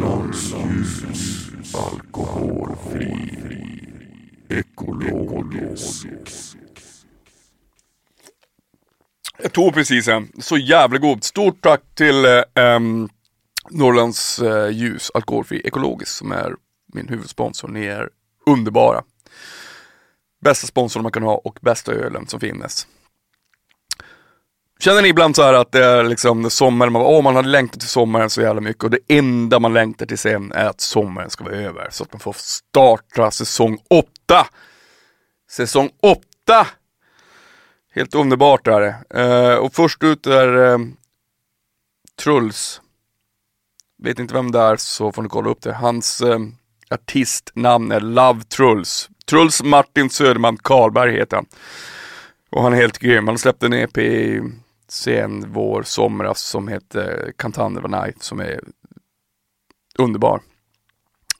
Norrlands 0.00 0.52
ljus, 0.52 1.48
alkoholfri, 1.74 3.38
ekologisk. 4.48 6.06
Jag 9.42 9.52
tog 9.52 9.74
precis 9.74 10.08
en, 10.08 10.32
så 10.38 10.56
jävla 10.56 10.98
god. 10.98 11.24
Stort 11.24 11.62
tack 11.62 11.82
till 11.94 12.24
ähm, 12.54 13.08
Norrlands 13.70 14.38
eh, 14.38 14.68
ljus, 14.70 15.10
alkoholfri 15.14 15.60
ekologisk 15.64 16.12
som 16.12 16.32
är 16.32 16.54
min 16.94 17.08
huvudsponsor. 17.08 17.68
Ni 17.68 17.84
är 17.84 18.08
underbara. 18.46 19.02
Bästa 20.40 20.66
sponsorn 20.66 21.02
man 21.02 21.12
kan 21.12 21.22
ha 21.22 21.34
och 21.34 21.58
bästa 21.62 21.92
ölen 21.92 22.26
som 22.26 22.40
finns. 22.40 22.86
Känner 24.80 25.02
ni 25.02 25.08
ibland 25.08 25.36
så 25.36 25.42
här 25.42 25.54
att 25.54 25.72
det 25.72 25.84
är 25.84 26.04
liksom 26.04 26.50
sommar, 26.50 26.88
man, 26.88 27.02
åh, 27.02 27.22
man 27.22 27.36
har 27.36 27.42
längtat 27.42 27.80
till 27.80 27.88
sommaren 27.88 28.30
så 28.30 28.42
jävla 28.42 28.60
mycket 28.60 28.84
och 28.84 28.90
det 28.90 28.98
enda 29.08 29.58
man 29.58 29.72
längtar 29.72 30.06
till 30.06 30.18
sen 30.18 30.52
är 30.52 30.66
att 30.66 30.80
sommaren 30.80 31.30
ska 31.30 31.44
vara 31.44 31.54
över 31.54 31.88
så 31.90 32.04
att 32.04 32.12
man 32.12 32.20
får 32.20 32.36
starta 32.38 33.30
säsong 33.30 33.78
8. 33.90 34.46
Säsong 35.50 35.90
8! 36.02 36.66
Helt 37.94 38.14
underbart 38.14 38.66
är 38.66 38.80
det. 38.80 39.22
Uh, 39.22 39.56
och 39.56 39.74
först 39.74 40.02
ut 40.02 40.26
är 40.26 40.56
uh, 40.56 40.78
Truls. 42.22 42.80
Vet 44.02 44.18
inte 44.18 44.34
vem 44.34 44.52
det 44.52 44.58
är 44.58 44.76
så 44.76 45.12
får 45.12 45.22
ni 45.22 45.28
kolla 45.28 45.50
upp 45.50 45.62
det. 45.62 45.74
Hans 45.74 46.22
uh, 46.22 46.38
artistnamn 46.90 47.92
är 47.92 48.00
Love 48.00 48.44
Truls. 48.44 49.08
Truls 49.26 49.62
Martin 49.62 50.10
Söderman 50.10 50.56
Karlberg 50.56 51.12
heter 51.12 51.36
han. 51.36 51.46
Och 52.50 52.62
han 52.62 52.72
är 52.72 52.76
helt 52.76 52.98
grym. 52.98 53.28
Han 53.28 53.38
släppte 53.38 53.66
en 53.66 53.72
EP 53.72 53.98
i 53.98 54.40
sen 54.94 55.52
vår 55.52 55.82
somras 55.82 56.40
som 56.40 56.68
heter 56.68 57.32
Cantander 57.38 57.88
Night 57.88 58.22
som 58.22 58.40
är 58.40 58.60
underbar. 59.98 60.40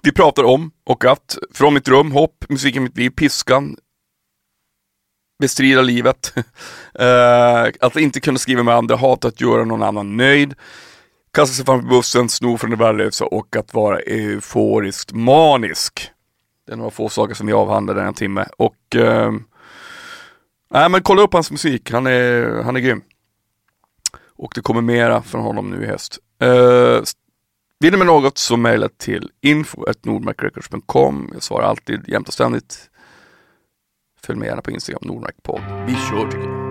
Vi 0.02 0.12
pratar 0.12 0.44
om 0.44 0.70
och 0.84 1.05
att 1.05 1.38
Från 1.55 1.74
mitt 1.74 1.88
rum, 1.88 2.12
Hopp, 2.12 2.44
Musiken 2.48 2.83
mitt 2.83 2.98
liv, 2.98 3.11
Piskan, 3.11 3.77
Bestrida 5.38 5.83
livet, 5.83 6.33
eh, 6.94 7.62
att 7.80 7.96
inte 7.96 8.20
kunna 8.20 8.38
skriva 8.38 8.62
med 8.62 8.74
andra, 8.74 8.96
hata 8.96 9.28
att 9.28 9.41
göra 9.41 9.64
någon 9.64 9.83
annan 9.83 10.16
nöjd, 10.16 10.55
kasta 11.33 11.55
sig 11.55 11.64
framför 11.64 11.89
bussen, 11.89 12.28
sno 12.28 12.58
från 12.58 12.70
det 12.70 12.77
värdelösa 12.77 13.24
och 13.24 13.56
att 13.56 13.74
vara 13.74 14.00
euforiskt 14.00 15.12
manisk. 15.12 16.11
Det 16.66 16.72
är 16.72 16.77
några 16.77 16.91
få 16.91 17.08
saker 17.08 17.34
som 17.34 17.46
vi 17.46 17.52
avhandlade 17.52 18.02
här 18.02 18.12
timme 18.12 18.46
och 18.58 18.96
eh, 18.96 19.33
Nej 20.70 20.89
men 20.89 21.02
kolla 21.02 21.22
upp 21.22 21.33
hans 21.33 21.50
musik, 21.50 21.91
han 21.91 22.06
är, 22.06 22.62
han 22.62 22.77
är 22.77 22.80
grym. 22.80 23.02
Och 24.38 24.52
det 24.54 24.60
kommer 24.60 24.80
mera 24.80 25.22
från 25.22 25.40
honom 25.40 25.70
nu 25.70 25.84
i 25.84 25.86
höst. 25.86 26.18
Uh, 26.44 27.02
vill 27.80 27.92
ni 27.92 27.96
med 27.96 28.06
något 28.06 28.38
så 28.38 28.56
mejla 28.56 28.88
till 28.88 29.30
info.nordmarkrecords.com. 29.40 31.30
Jag 31.32 31.42
svarar 31.42 31.66
alltid 31.66 32.08
jämt 32.08 32.28
och 32.28 32.34
ständigt. 32.34 32.90
Följ 34.22 34.38
med 34.38 34.46
gärna 34.46 34.62
på 34.62 34.70
Instagram, 34.70 35.02
Nordmarkpodd. 35.05 35.60
Vi 35.86 35.94
kör 35.94 36.30
tycker 36.30 36.48
jag. 36.48 36.63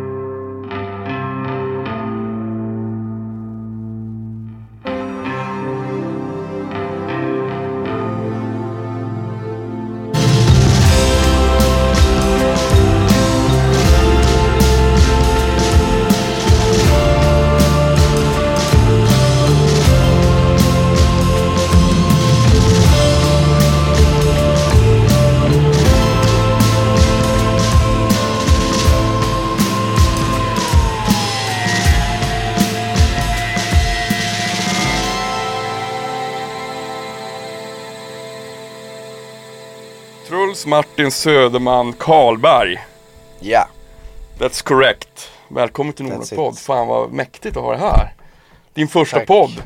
Truls 40.64 40.70
Martin 40.70 41.12
Söderman 41.12 41.94
Karlberg. 41.94 42.86
Ja. 43.40 43.68
That's 44.38 44.64
correct. 44.64 45.30
Välkommen 45.48 45.94
till 45.94 46.06
it. 46.08 46.60
Fan 46.60 46.88
vad 46.88 47.12
mäktigt 47.12 47.58
att 47.58 47.64
ha 47.64 47.72
det 47.72 47.78
här. 47.80 48.14
Din 48.74 48.88
första 48.88 49.18
Tack. 49.18 49.28
podd. 49.28 49.64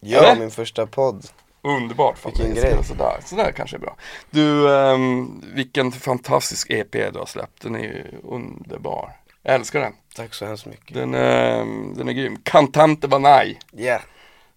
Ja, 0.00 0.18
Eller? 0.18 0.40
min 0.40 0.50
första 0.50 0.86
podd. 0.86 1.26
Underbart. 1.62 2.18
Fan, 2.18 2.32
Vilken 2.36 2.54
grej. 2.54 2.84
Sådär. 2.84 3.20
Sådär 3.24 3.52
kanske 3.56 3.76
är 3.76 3.80
bra. 3.80 3.96
Du, 4.30 4.74
ehm, 4.76 5.42
vilken 5.54 5.92
fantastisk 5.92 6.70
EP 6.70 6.92
du 7.12 7.18
har 7.18 7.26
släppt. 7.26 7.62
Den 7.62 7.74
är 7.74 7.80
ju 7.80 8.04
underbar. 8.24 9.12
Jag 9.42 9.54
älskar 9.54 9.80
den. 9.80 9.92
Tack 10.16 10.34
så 10.34 10.46
hemskt 10.46 10.66
mycket. 10.66 10.94
Den, 10.94 11.14
ehm, 11.14 11.94
den 11.96 12.08
är 12.08 12.12
grym. 12.12 12.38
Cantante 12.42 13.08
Banai. 13.08 13.58
Ja. 13.70 13.98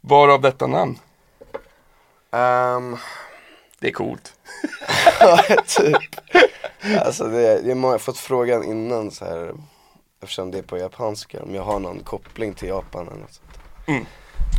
Varav 0.01 0.41
detta 0.41 0.67
namn? 0.67 0.99
Ehm, 2.31 2.97
Det 3.79 3.87
är 3.87 3.91
coolt. 3.91 4.33
typ. 5.67 6.15
Alltså 7.05 7.27
det, 7.27 7.61
jag 7.61 7.75
har 7.75 7.97
fått 7.97 8.17
frågan 8.17 8.63
innan 8.63 9.11
så 9.11 9.25
här 9.25 9.53
eftersom 10.21 10.51
det 10.51 10.57
är 10.57 10.61
på 10.63 10.77
japanska 10.77 11.43
om 11.43 11.55
jag 11.55 11.63
har 11.63 11.79
någon 11.79 11.99
koppling 11.99 12.53
till 12.53 12.67
Japan 12.69 13.07
eller 13.07 13.17
något 13.17 13.33
sånt. 13.33 13.59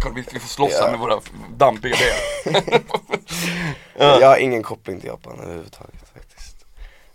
Kan 0.02 0.14
vi, 0.14 0.24
vi 0.32 0.38
får 0.40 0.48
slåss 0.48 0.72
Ja. 0.72 0.84
här 0.84 0.90
med 0.90 1.00
våra 1.00 1.20
dampiga 1.56 1.96
ben. 2.44 2.62
Jag 3.96 4.28
har 4.28 4.36
ingen 4.36 4.62
koppling 4.62 5.00
till 5.00 5.08
Japan 5.08 5.40
överhuvudtaget 5.40 6.08
faktiskt. 6.14 6.64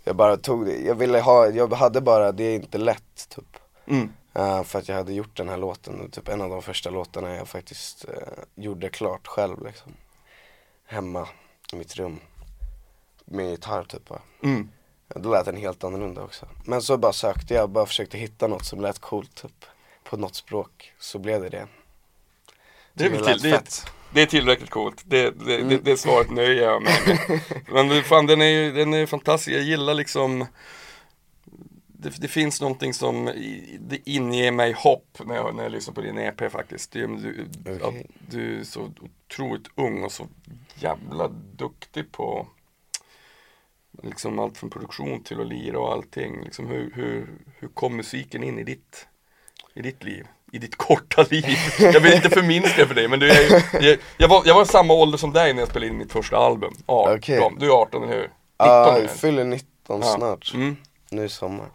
Jag 0.04 0.16
bara 0.16 0.36
tog 0.36 0.66
det, 0.66 0.76
jag 0.76 0.94
ville 0.94 1.20
ha, 1.20 1.46
jag 1.48 1.72
hade 1.72 2.00
bara, 2.00 2.32
det 2.32 2.44
är 2.44 2.54
inte 2.54 2.78
lätt 2.78 3.28
typ. 3.28 3.56
Mm. 3.86 4.12
Eh, 4.34 4.62
för 4.62 4.78
att 4.78 4.88
jag 4.88 4.96
hade 4.96 5.12
gjort 5.12 5.36
den 5.36 5.48
här 5.48 5.56
låten, 5.56 6.10
typ 6.10 6.28
en 6.28 6.40
av 6.40 6.50
de 6.50 6.62
första 6.62 6.90
låtarna 6.90 7.34
jag 7.34 7.48
faktiskt 7.48 8.04
eh, 8.04 8.14
gjorde 8.54 8.88
klart 8.88 9.26
själv 9.26 9.64
liksom. 9.66 9.92
Hemma 10.86 11.28
i 11.72 11.76
mitt 11.76 11.96
rum. 11.96 12.20
Med 13.32 13.50
gitarr 13.50 13.84
typ. 13.84 14.10
Mm. 14.42 14.68
Då 15.14 15.30
lät 15.30 15.44
den 15.44 15.56
helt 15.56 15.84
annorlunda 15.84 16.22
också. 16.22 16.46
Men 16.64 16.82
så 16.82 16.98
bara 16.98 17.12
sökte 17.12 17.54
jag, 17.54 17.70
bara 17.70 17.86
försökte 17.86 18.18
hitta 18.18 18.46
något 18.46 18.64
som 18.64 18.80
lät 18.80 18.98
coolt 18.98 19.34
typ. 19.42 19.64
På 20.04 20.16
något 20.16 20.34
språk, 20.34 20.92
så 20.98 21.18
blev 21.18 21.42
det 21.42 21.48
det. 21.48 21.66
Det 22.94 23.04
är, 23.04 23.10
Det 23.10 23.24
till, 23.24 23.40
det, 23.42 23.50
är, 23.50 23.62
det 24.14 24.22
är 24.22 24.26
tillräckligt 24.26 24.70
coolt. 24.70 25.02
Det, 25.06 25.30
det, 25.30 25.44
det, 25.46 25.56
Mm. 25.60 25.80
det 25.84 25.96
svaret 25.96 26.30
nöjer 26.30 26.62
jag 26.62 26.82
mig 26.82 26.92
med. 27.06 27.40
Men 27.74 27.88
det- 27.88 28.02
fan 28.02 28.26
den 28.26 28.42
är 28.42 28.46
ju 28.46 28.72
den 28.72 28.94
är 28.94 29.06
fantastisk. 29.06 29.56
Jag 29.56 29.62
gillar 29.64 29.94
liksom 29.94 30.46
det, 31.86 32.10
det 32.20 32.28
finns 32.28 32.60
någonting 32.60 32.94
som 32.94 33.24
det 33.80 33.98
inger 34.10 34.52
mig 34.52 34.72
hopp 34.72 35.18
när 35.24 35.34
jag, 35.34 35.54
när 35.54 35.62
jag 35.62 35.72
lyssnar 35.72 35.94
på 35.94 36.00
din 36.00 36.18
EP 36.18 36.52
faktiskt. 36.52 36.92
Det, 36.92 37.06
du, 37.06 37.46
Okej. 37.60 37.82
att 37.82 38.30
du 38.30 38.60
är 38.60 38.64
så 38.64 38.90
otroligt 39.00 39.68
ung 39.74 40.04
och 40.04 40.12
så 40.12 40.26
jävla 40.74 41.28
duktig 41.56 42.12
på 42.12 42.46
liksom 44.02 44.38
allt 44.38 44.58
från 44.58 44.70
produktion 44.70 45.22
till 45.24 45.40
att 45.40 45.46
lira 45.46 45.78
och 45.78 45.92
allting. 45.92 46.44
Liksom 46.44 46.66
hur, 46.66 46.92
hur, 46.94 47.26
hur 47.58 47.68
kom 47.68 47.96
musiken 47.96 48.44
in 48.44 48.58
i 48.58 48.64
ditt, 48.64 49.06
i 49.74 49.82
ditt 49.82 50.04
liv? 50.04 50.26
I 50.52 50.58
ditt 50.58 50.76
korta 50.76 51.22
liv. 51.30 51.44
Jag 51.78 52.00
vill 52.00 52.12
inte 52.14 52.30
förminska 52.30 52.86
för 52.86 52.94
dig 52.94 53.08
men 53.08 53.20
du 53.20 53.30
är, 53.30 53.42
ju- 53.42 53.86
jag, 53.88 53.98
jag, 54.16 54.28
var, 54.28 54.42
jag 54.46 54.54
var 54.54 54.64
samma 54.64 54.94
ålder 54.94 55.18
som 55.18 55.32
dig 55.32 55.52
när 55.52 55.60
jag 55.62 55.68
spelade 55.68 55.90
in 55.92 55.98
mitt 55.98 56.12
första 56.12 56.36
album. 56.36 56.74
18. 56.86 57.16
Okej. 57.16 57.50
Du 57.58 57.66
är 57.66 57.70
18 57.70 58.02
eller 58.02 58.12
hur? 58.12 58.22
19 58.22 58.32
Ja, 58.56 58.98
jag 58.98 59.10
fyller 59.10 59.44
19 59.44 60.00
Ja. 60.00 60.02
snart. 60.02 60.54
Mm. 60.54 60.76
Nu 61.10 61.24
i 61.24 61.28
sommar. 61.28 61.66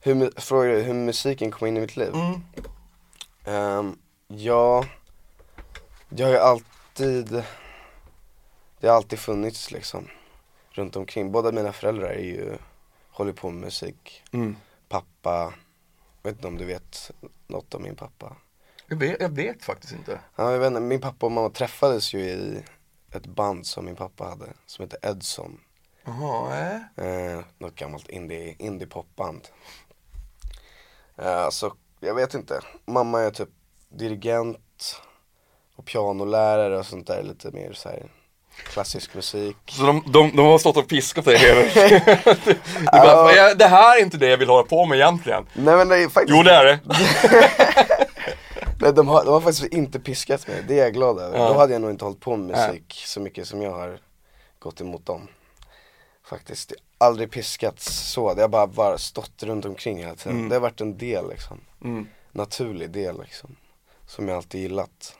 Hur, 0.00 0.40
frågar 0.40 0.70
du 0.72 0.80
hur 0.82 0.94
musiken 0.94 1.50
kom 1.50 1.68
in 1.68 1.76
i 1.76 1.80
mitt 1.80 1.96
liv? 1.96 2.14
Mm. 2.14 2.40
Ehm, 3.44 3.96
ja, 4.28 4.84
jag 6.08 6.26
har 6.26 6.32
ju 6.32 6.38
alltid, 6.38 7.42
det 8.80 8.88
har 8.88 8.96
alltid 8.96 9.18
funnits 9.18 9.70
liksom 9.70 10.08
runt 10.70 10.96
omkring. 10.96 11.32
Båda 11.32 11.52
mina 11.52 11.72
föräldrar 11.72 12.08
är 12.08 12.22
ju, 12.24 12.56
håller 13.10 13.32
på 13.32 13.50
med 13.50 13.60
musik. 13.60 14.22
Mm. 14.32 14.56
Pappa, 14.88 15.54
vet 16.22 16.34
inte 16.34 16.48
om 16.48 16.58
du 16.58 16.64
vet 16.64 17.10
något 17.46 17.74
om 17.74 17.82
min 17.82 17.96
pappa? 17.96 18.36
Jag, 18.86 18.96
vet, 18.96 19.20
jag 19.20 19.28
vet 19.28 19.64
faktiskt 19.64 19.92
inte. 19.92 20.20
Ja, 20.36 20.52
jag 20.52 20.58
vet 20.58 20.66
inte, 20.66 20.80
min 20.80 21.00
pappa 21.00 21.26
och 21.26 21.32
mamma 21.32 21.50
träffades 21.50 22.14
ju 22.14 22.20
i 22.20 22.62
ett 23.12 23.26
band 23.26 23.66
som 23.66 23.84
min 23.84 23.96
pappa 23.96 24.24
hade, 24.24 24.46
som 24.66 24.82
heter 24.82 25.10
Edson. 25.10 25.60
Jaha, 26.04 26.58
äh. 26.96 27.06
Eh, 27.06 27.40
något 27.58 27.74
gammalt 27.74 28.08
indie, 28.08 28.56
indie 28.58 28.86
popband. 28.86 29.48
Eh, 31.16 31.48
så 31.50 31.72
jag 32.00 32.14
vet 32.14 32.34
inte, 32.34 32.60
mamma 32.84 33.20
är 33.20 33.30
typ 33.30 33.48
dirigent 33.88 35.02
och 35.76 35.84
pianolärare 35.84 36.78
och 36.78 36.86
sånt 36.86 37.06
där 37.06 37.22
lite 37.22 37.50
mer 37.50 37.72
så 37.72 37.88
här 37.88 38.10
klassisk 38.64 39.14
musik. 39.14 39.56
Så 39.66 39.82
de, 39.82 40.02
de, 40.06 40.36
de 40.36 40.46
har 40.46 40.58
stått 40.58 40.76
och 40.76 40.88
piskat 40.88 41.24
dig 41.24 41.38
hela 41.38 41.62
bara, 42.92 43.32
"Ja, 43.36 43.54
Det 43.54 43.66
här 43.66 43.98
är 43.98 44.02
inte 44.02 44.16
det 44.16 44.26
jag 44.26 44.36
vill 44.36 44.48
hålla 44.48 44.62
på 44.66 44.86
med 44.86 44.96
egentligen. 44.96 45.46
Nej 45.54 45.76
men 45.76 45.88
det 45.88 45.96
är 45.96 46.08
faktiskt, 46.08 46.36
Jo 46.36 46.42
det 46.42 46.52
är 46.52 46.64
det. 46.64 46.78
Nej, 48.80 48.92
de, 48.92 49.08
har, 49.08 49.24
de 49.24 49.30
har 49.32 49.40
faktiskt 49.40 49.72
inte 49.72 50.00
piskat 50.00 50.48
mig, 50.48 50.64
det 50.68 50.74
är 50.78 50.82
jag 50.84 50.94
glad 50.94 51.18
över. 51.18 51.38
Ja. 51.38 51.48
Då 51.48 51.58
hade 51.58 51.72
jag 51.72 51.82
nog 51.82 51.90
inte 51.90 52.04
hållit 52.04 52.20
på 52.20 52.36
med 52.36 52.56
musik 52.68 53.02
så 53.06 53.20
mycket 53.20 53.48
som 53.48 53.62
jag 53.62 53.70
har 53.72 53.98
gått 54.58 54.80
emot 54.80 55.06
dem. 55.06 55.28
Faktiskt, 56.26 56.72
aldrig 56.98 57.30
piskats 57.30 57.86
så, 58.12 58.34
det 58.34 58.42
har 58.42 58.48
bara, 58.48 58.66
bara 58.66 58.98
stått 58.98 59.42
runt 59.42 59.64
omkring 59.64 59.98
hela 59.98 60.14
tiden. 60.14 60.36
Mm. 60.36 60.48
Det 60.48 60.54
har 60.54 60.60
varit 60.60 60.80
en 60.80 60.98
del 60.98 61.28
liksom, 61.30 61.60
Mm. 61.84 62.06
naturlig 62.32 62.90
del 62.90 63.20
liksom. 63.22 63.56
Som 64.06 64.28
jag 64.28 64.36
alltid 64.36 64.60
gillat. 64.60 65.14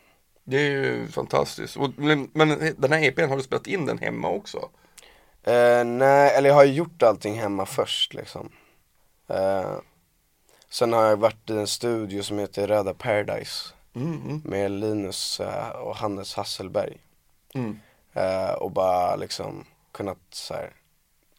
Det 0.44 0.56
är 0.56 0.70
ju 0.70 1.08
fantastiskt. 1.08 1.76
Och, 1.76 1.90
men, 1.96 2.30
men 2.32 2.74
den 2.78 2.92
här 2.92 3.02
EPn, 3.04 3.28
har 3.28 3.36
du 3.36 3.42
spelat 3.42 3.66
in 3.66 3.86
den 3.86 3.98
hemma 3.98 4.28
också? 4.28 4.68
Eh, 5.42 5.84
nej, 5.84 6.34
eller 6.36 6.48
jag 6.48 6.54
har 6.56 6.64
ju 6.64 6.72
gjort 6.72 7.02
allting 7.02 7.40
hemma 7.40 7.66
först 7.66 8.14
liksom. 8.14 8.52
Eh, 9.28 9.76
sen 10.70 10.92
har 10.92 11.04
jag 11.04 11.16
varit 11.16 11.50
i 11.50 11.52
en 11.58 11.66
studio 11.66 12.22
som 12.22 12.38
heter 12.38 12.66
Röda 12.66 12.94
Paradise 12.94 13.74
Mm, 13.94 14.22
mm, 14.22 14.42
med 14.44 14.70
Linus 14.70 15.40
eh, 15.40 15.68
och 15.68 15.96
Hannes 15.96 16.34
Hasselberg. 16.34 16.98
mm. 17.54 17.78
Och 18.58 18.70
bara 18.70 19.16
liksom 19.16 19.64
kunnat 19.92 20.18
så 20.30 20.54
här, 20.54 20.72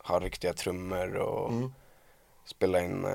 ha 0.04 0.20
riktiga 0.20 0.54
trummor 0.54 1.16
och 1.16 1.50
Mm. 1.52 1.74
spela 2.46 2.82
in, 2.82 3.08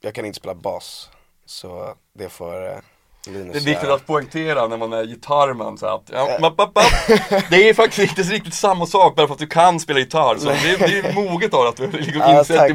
jag 0.00 0.14
kan 0.14 0.24
inte 0.24 0.36
spela 0.38 0.54
bas. 0.54 1.10
Så 1.44 1.94
det 2.12 2.28
får 2.28 2.82
Linus 3.26 3.52
Det 3.52 3.58
är 3.58 3.72
viktigt 3.74 3.88
att 3.88 4.06
poängtera 4.06 4.68
när 4.68 4.76
man 4.76 4.92
är 4.92 5.04
gitarrman 5.04 5.78
så 5.78 5.86
att, 5.86 6.10
ja, 6.12 6.36
mapp, 6.40 6.58
mapp, 6.58 6.74
mapp. 6.74 7.20
Det 7.50 7.68
är 7.68 7.74
faktiskt 7.74 8.18
inte 8.18 8.22
riktigt 8.34 8.54
samma 8.54 8.86
sak 8.86 9.16
bara 9.16 9.26
för 9.26 9.34
att 9.34 9.40
du 9.40 9.46
kan 9.46 9.80
spela 9.80 9.98
gitarr. 9.98 10.36
Så 10.38 10.46
det, 10.46 10.52
är- 10.52 10.78
det 11.02 11.08
är 11.08 11.14
moget 11.14 11.54
av 11.54 11.66
att 11.66 11.76
du 11.76 11.90
liksom 11.90 12.20
Ja, 12.20 12.38
insett 12.38 12.56
tack, 12.56 12.68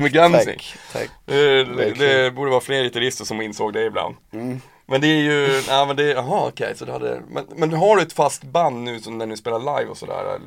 tack. 0.93 1.09
Det, 1.25 1.63
det, 1.63 1.63
Verkligen. 1.63 2.23
det 2.23 2.31
borde 2.31 2.51
vara 2.51 2.61
fler 2.61 2.83
gitarrister 2.83 3.25
som 3.25 3.41
insåg 3.41 3.73
det 3.73 3.85
ibland. 3.85 4.15
Mm. 4.33 4.61
Men 4.85 5.01
det 5.01 5.07
är 5.07 5.21
ju, 5.21 5.61
ja 5.67 5.85
men 5.85 5.95
det, 5.95 6.03
jaha 6.03 6.47
okej, 6.47 6.73
så 6.75 6.85
det 6.85 6.91
hade, 6.91 7.21
men, 7.29 7.45
men 7.55 7.73
har 7.73 7.95
du 7.95 8.01
ett 8.01 8.13
fast 8.13 8.43
band 8.43 8.83
nu 8.83 8.99
som 8.99 9.17
när 9.17 9.25
ni 9.25 9.37
spelar 9.37 9.59
live 9.59 9.89
och 9.91 9.97
sådär? 9.97 10.39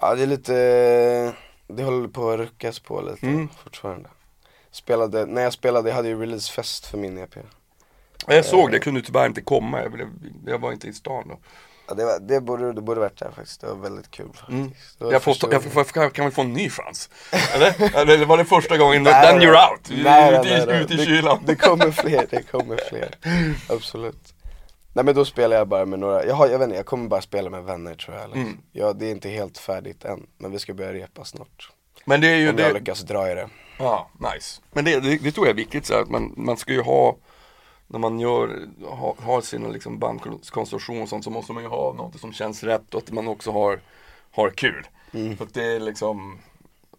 Ja 0.00 0.14
det 0.14 0.22
är 0.22 0.26
lite, 0.26 0.52
det 1.68 1.82
håller 1.82 2.08
på 2.08 2.30
att 2.30 2.38
ruckas 2.38 2.78
på 2.78 3.00
lite 3.00 3.26
Mm. 3.26 3.48
fortfarande. 3.64 4.08
Spelade, 4.72 5.26
när 5.26 5.42
jag 5.42 5.52
spelade, 5.52 5.88
jag 5.88 5.96
hade 5.96 6.08
ju 6.08 6.20
releasefest 6.20 6.86
för 6.86 6.98
min 6.98 7.18
EP. 7.18 7.34
Jag 8.26 8.44
såg 8.44 8.72
det, 8.72 8.78
kunde 8.78 9.02
tyvärr 9.02 9.26
inte 9.26 9.40
komma, 9.40 9.82
jag, 9.82 9.92
blev, 9.92 10.08
jag 10.46 10.58
var 10.58 10.72
inte 10.72 10.88
i 10.88 10.92
stan 10.92 11.28
då. 11.28 11.38
Ja, 11.88 11.94
det, 11.94 12.04
var, 12.04 12.18
det, 12.20 12.40
borde, 12.40 12.72
det 12.72 12.80
borde 12.82 13.00
varit 13.00 13.18
där 13.18 13.30
faktiskt, 13.30 13.60
det 13.60 13.66
var 13.66 13.74
väldigt 13.74 14.10
kul 14.10 14.26
faktiskt. 14.26 14.48
Mm. 14.48 14.70
Det 14.98 15.12
Jag, 15.12 15.22
får, 15.22 15.36
jag, 15.50 15.62
får, 15.62 15.86
jag 15.94 16.12
kan 16.12 16.24
väl 16.24 16.32
få 16.34 16.42
en 16.42 16.52
ny 16.52 16.70
chans? 16.70 17.10
Eller? 17.54 17.96
Eller 17.96 18.24
var 18.26 18.38
det 18.38 18.44
första 18.44 18.76
gången? 18.78 19.02
Nej, 19.02 19.26
Then 19.26 19.40
you're 19.42 19.70
out! 19.70 19.90
nej, 20.04 20.34
ute, 20.40 20.48
i- 20.48 20.66
nej, 20.66 20.82
ute 20.82 20.94
i 20.94 20.96
Det- 20.96 21.04
kylan. 21.04 21.42
Det 21.46 21.56
kommer 21.56 21.90
fler, 21.90 22.26
det 22.30 22.42
kommer 22.50 22.76
fler. 22.88 23.14
Absolut. 23.68 24.32
Nej 24.92 25.04
men 25.04 25.14
då 25.14 25.24
spelar 25.24 25.56
jag 25.56 25.68
bara 25.68 25.86
med 25.86 25.98
några, 25.98 26.24
jag, 26.26 26.34
har, 26.34 26.48
jag 26.48 26.58
vet 26.58 26.64
inte, 26.66 26.76
jag 26.76 26.86
kommer 26.86 27.08
bara 27.08 27.22
spela 27.22 27.50
med 27.50 27.64
vänner 27.64 27.94
tror 27.94 28.16
jag. 28.16 28.24
Liksom. 28.24 28.42
Mm. 28.42 28.58
Ja, 28.72 28.92
det 28.92 29.06
är 29.06 29.10
inte 29.10 29.28
helt 29.28 29.58
färdigt 29.58 30.04
än, 30.04 30.26
men 30.38 30.50
vi 30.52 30.58
ska 30.58 30.74
börja 30.74 30.92
repa 30.92 31.24
snart. 31.24 31.70
Men 32.04 32.20
det 32.20 32.26
är 32.28 32.36
ju 32.36 32.50
Om 32.50 32.58
jag 32.58 32.70
det, 32.74 32.78
lyckas 32.78 33.00
dra 33.00 33.30
i 33.30 33.34
det. 33.34 33.48
ja, 33.78 34.10
nice. 34.34 34.60
Men 34.72 34.84
det, 34.84 35.00
det, 35.00 35.16
det 35.18 35.32
tror 35.32 35.46
jag 35.46 35.52
är 35.52 35.56
viktigt 35.56 35.86
så 35.86 35.94
att 35.94 36.10
man, 36.10 36.34
man 36.36 36.56
ska 36.56 36.72
ju 36.72 36.80
ha 36.82 37.16
när 37.86 37.98
man 37.98 38.20
gör, 38.20 38.68
ha, 38.84 39.16
har 39.18 39.40
sin 39.40 39.72
liksom 39.72 39.98
bandkonstruktion 39.98 41.02
och 41.02 41.08
sånt 41.08 41.24
så 41.24 41.30
måste 41.30 41.52
man 41.52 41.62
ju 41.62 41.68
ha 41.68 41.92
något 41.92 42.20
som 42.20 42.32
känns 42.32 42.62
rätt 42.62 42.94
och 42.94 43.02
att 43.02 43.10
man 43.10 43.28
också 43.28 43.50
har, 43.52 43.80
har 44.30 44.50
kul. 44.50 44.86
Mm. 45.12 45.36
För 45.36 45.44
att 45.44 45.54
det 45.54 45.64
är 45.64 45.80
liksom, 45.80 46.38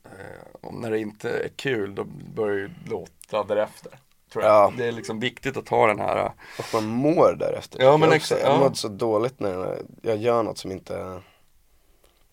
eh, 0.06 0.72
när 0.72 0.92
det 0.92 1.00
inte 1.00 1.30
är 1.30 1.50
kul 1.56 1.96
då 1.96 2.04
börjar 2.36 2.56
det 2.84 2.90
låta 2.90 3.44
därefter. 3.44 3.92
Tror 4.32 4.44
jag. 4.44 4.54
Ja. 4.54 4.74
Det 4.78 4.86
är 4.88 4.92
liksom 4.92 5.20
viktigt 5.20 5.58
att 5.58 5.70
ha 5.70 5.88
den 5.88 6.00
här, 6.00 6.32
Och 6.60 6.66
man 6.74 6.86
mår 6.86 7.36
därefter. 7.40 7.84
Ja, 7.84 7.98
men 7.98 8.10
jag, 8.10 8.18
exa- 8.20 8.40
jag 8.42 8.50
ja. 8.54 8.60
mådde 8.60 8.76
så 8.76 8.88
dåligt 8.88 9.40
när 9.40 9.84
jag 10.02 10.18
gör 10.18 10.44
något 10.44 10.58
som 10.58 10.72
inte 10.72 11.22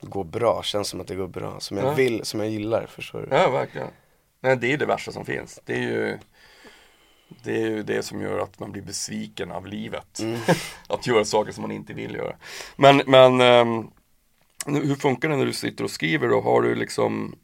går 0.01 0.25
bra, 0.25 0.63
känns 0.63 0.89
som 0.89 1.01
att 1.01 1.07
det 1.07 1.15
går 1.15 1.27
bra. 1.27 1.61
Som 1.61 1.77
jag 1.77 1.87
Ja. 1.87 1.93
vill, 1.95 2.25
som 2.25 2.41
jag 2.41 2.49
gillar, 2.49 2.87
förstår 2.87 3.21
du? 3.31 3.37
ja 3.37 3.51
verkligen. 3.51 3.89
Nej, 4.41 4.57
det 4.57 4.73
är 4.73 4.77
det 4.79 4.87
värsta 4.87 5.13
som 5.13 5.25
finns. 5.25 5.61
Det 5.65 5.75
är 5.75 5.79
ju 5.81 6.19
det, 7.29 7.63
är 7.63 7.69
ju 7.71 7.83
det 7.83 8.03
som 8.03 8.21
gör 8.21 8.39
att 8.39 8.61
man 8.61 8.73
blir 8.73 8.83
besviken 8.83 9.53
av 9.53 9.67
livet. 9.67 10.19
Mm. 10.19 10.41
att 10.89 11.07
göra 11.07 11.25
saker 11.25 11.53
som 11.53 11.63
man 11.63 11.73
inte 11.73 11.95
vill 11.95 12.15
göra. 12.15 12.37
Men, 12.77 13.03
men 13.07 13.37
nu- 14.67 14.87
hur 14.87 14.95
funkar 14.97 15.29
det 15.29 15.37
när 15.37 15.47
du 15.47 15.53
sitter 15.53 15.85
och 15.85 15.91
skriver 15.91 16.29
då? 16.29 16.41
Har 16.41 16.63
du 16.63 16.75
liksom 16.75 17.37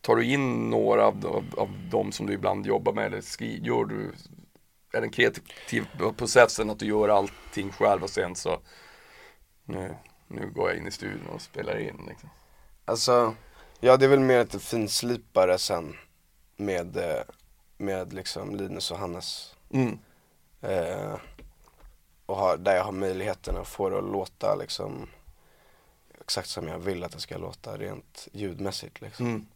Tar 0.00 0.16
du 0.16 0.24
in 0.24 0.70
några 0.70 1.06
av, 1.06 1.26
av, 1.26 1.44
av 1.56 1.88
de 1.90 2.12
som 2.12 2.26
du 2.26 2.32
ibland 2.32 2.66
jobbar 2.66 2.92
med 2.92 3.06
eller 3.06 3.20
skri, 3.20 3.60
gör 3.62 3.84
du 3.84 4.12
Är 4.92 5.00
den 5.00 5.10
kreativa 5.10 6.12
processen 6.16 6.70
att 6.70 6.78
du 6.78 6.86
gör 6.86 7.08
allting 7.08 7.72
själv 7.72 8.02
och 8.02 8.10
sen 8.10 8.34
så 8.36 8.60
Nu, 9.64 9.94
nu 10.28 10.50
går 10.50 10.70
jag 10.70 10.78
in 10.78 10.86
i 10.86 10.90
studion 10.90 11.26
och 11.34 11.42
spelar 11.42 11.78
in 11.78 12.04
liksom. 12.08 12.30
Alltså, 12.84 13.34
ja 13.80 13.96
det 13.96 14.04
är 14.04 14.08
väl 14.08 14.20
mer 14.20 14.38
ett 14.38 14.62
finslipare 14.62 15.58
sen 15.58 15.96
med, 16.56 16.96
eh, 16.96 17.22
med 17.76 18.12
liksom 18.12 18.56
Linus 18.56 18.90
och 18.90 18.98
Hannes. 18.98 19.54
mm. 19.70 19.98
Eh, 20.60 21.16
och 22.26 22.36
har, 22.36 22.56
där 22.56 22.76
jag 22.76 22.84
har 22.84 22.92
möjligheten 22.92 23.56
att 23.56 23.68
få 23.68 23.90
det 23.90 23.98
att 23.98 24.04
låta 24.04 24.54
liksom 24.54 25.08
exakt 26.20 26.48
som 26.48 26.68
jag 26.68 26.78
vill 26.78 27.04
att 27.04 27.12
det 27.12 27.20
ska 27.20 27.38
låta 27.38 27.76
rent 27.76 28.28
ljudmässigt 28.32 29.00
liksom. 29.00 29.26
Mm. 29.26 29.46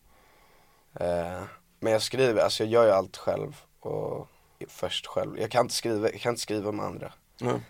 Eh, 0.95 1.43
men 1.81 1.93
jag 1.93 2.03
skriver, 2.03 2.43
alltså 2.43 2.65
jag 2.65 2.73
gör 2.73 2.87
ju 2.87 2.93
allt 2.93 3.17
själv 3.17 3.61
och 3.81 4.29
först 4.69 5.07
själv. 5.07 5.39
Jag 5.39 5.51
kan 5.51 5.65
inte 5.65 5.75
skriva, 5.75 6.11
jag 6.11 6.21
kan 6.21 6.31
inte 6.31 6.43
skriva 6.43 6.69
om 6.69 6.81
andra. 6.81 7.13
Mm. 7.41 7.61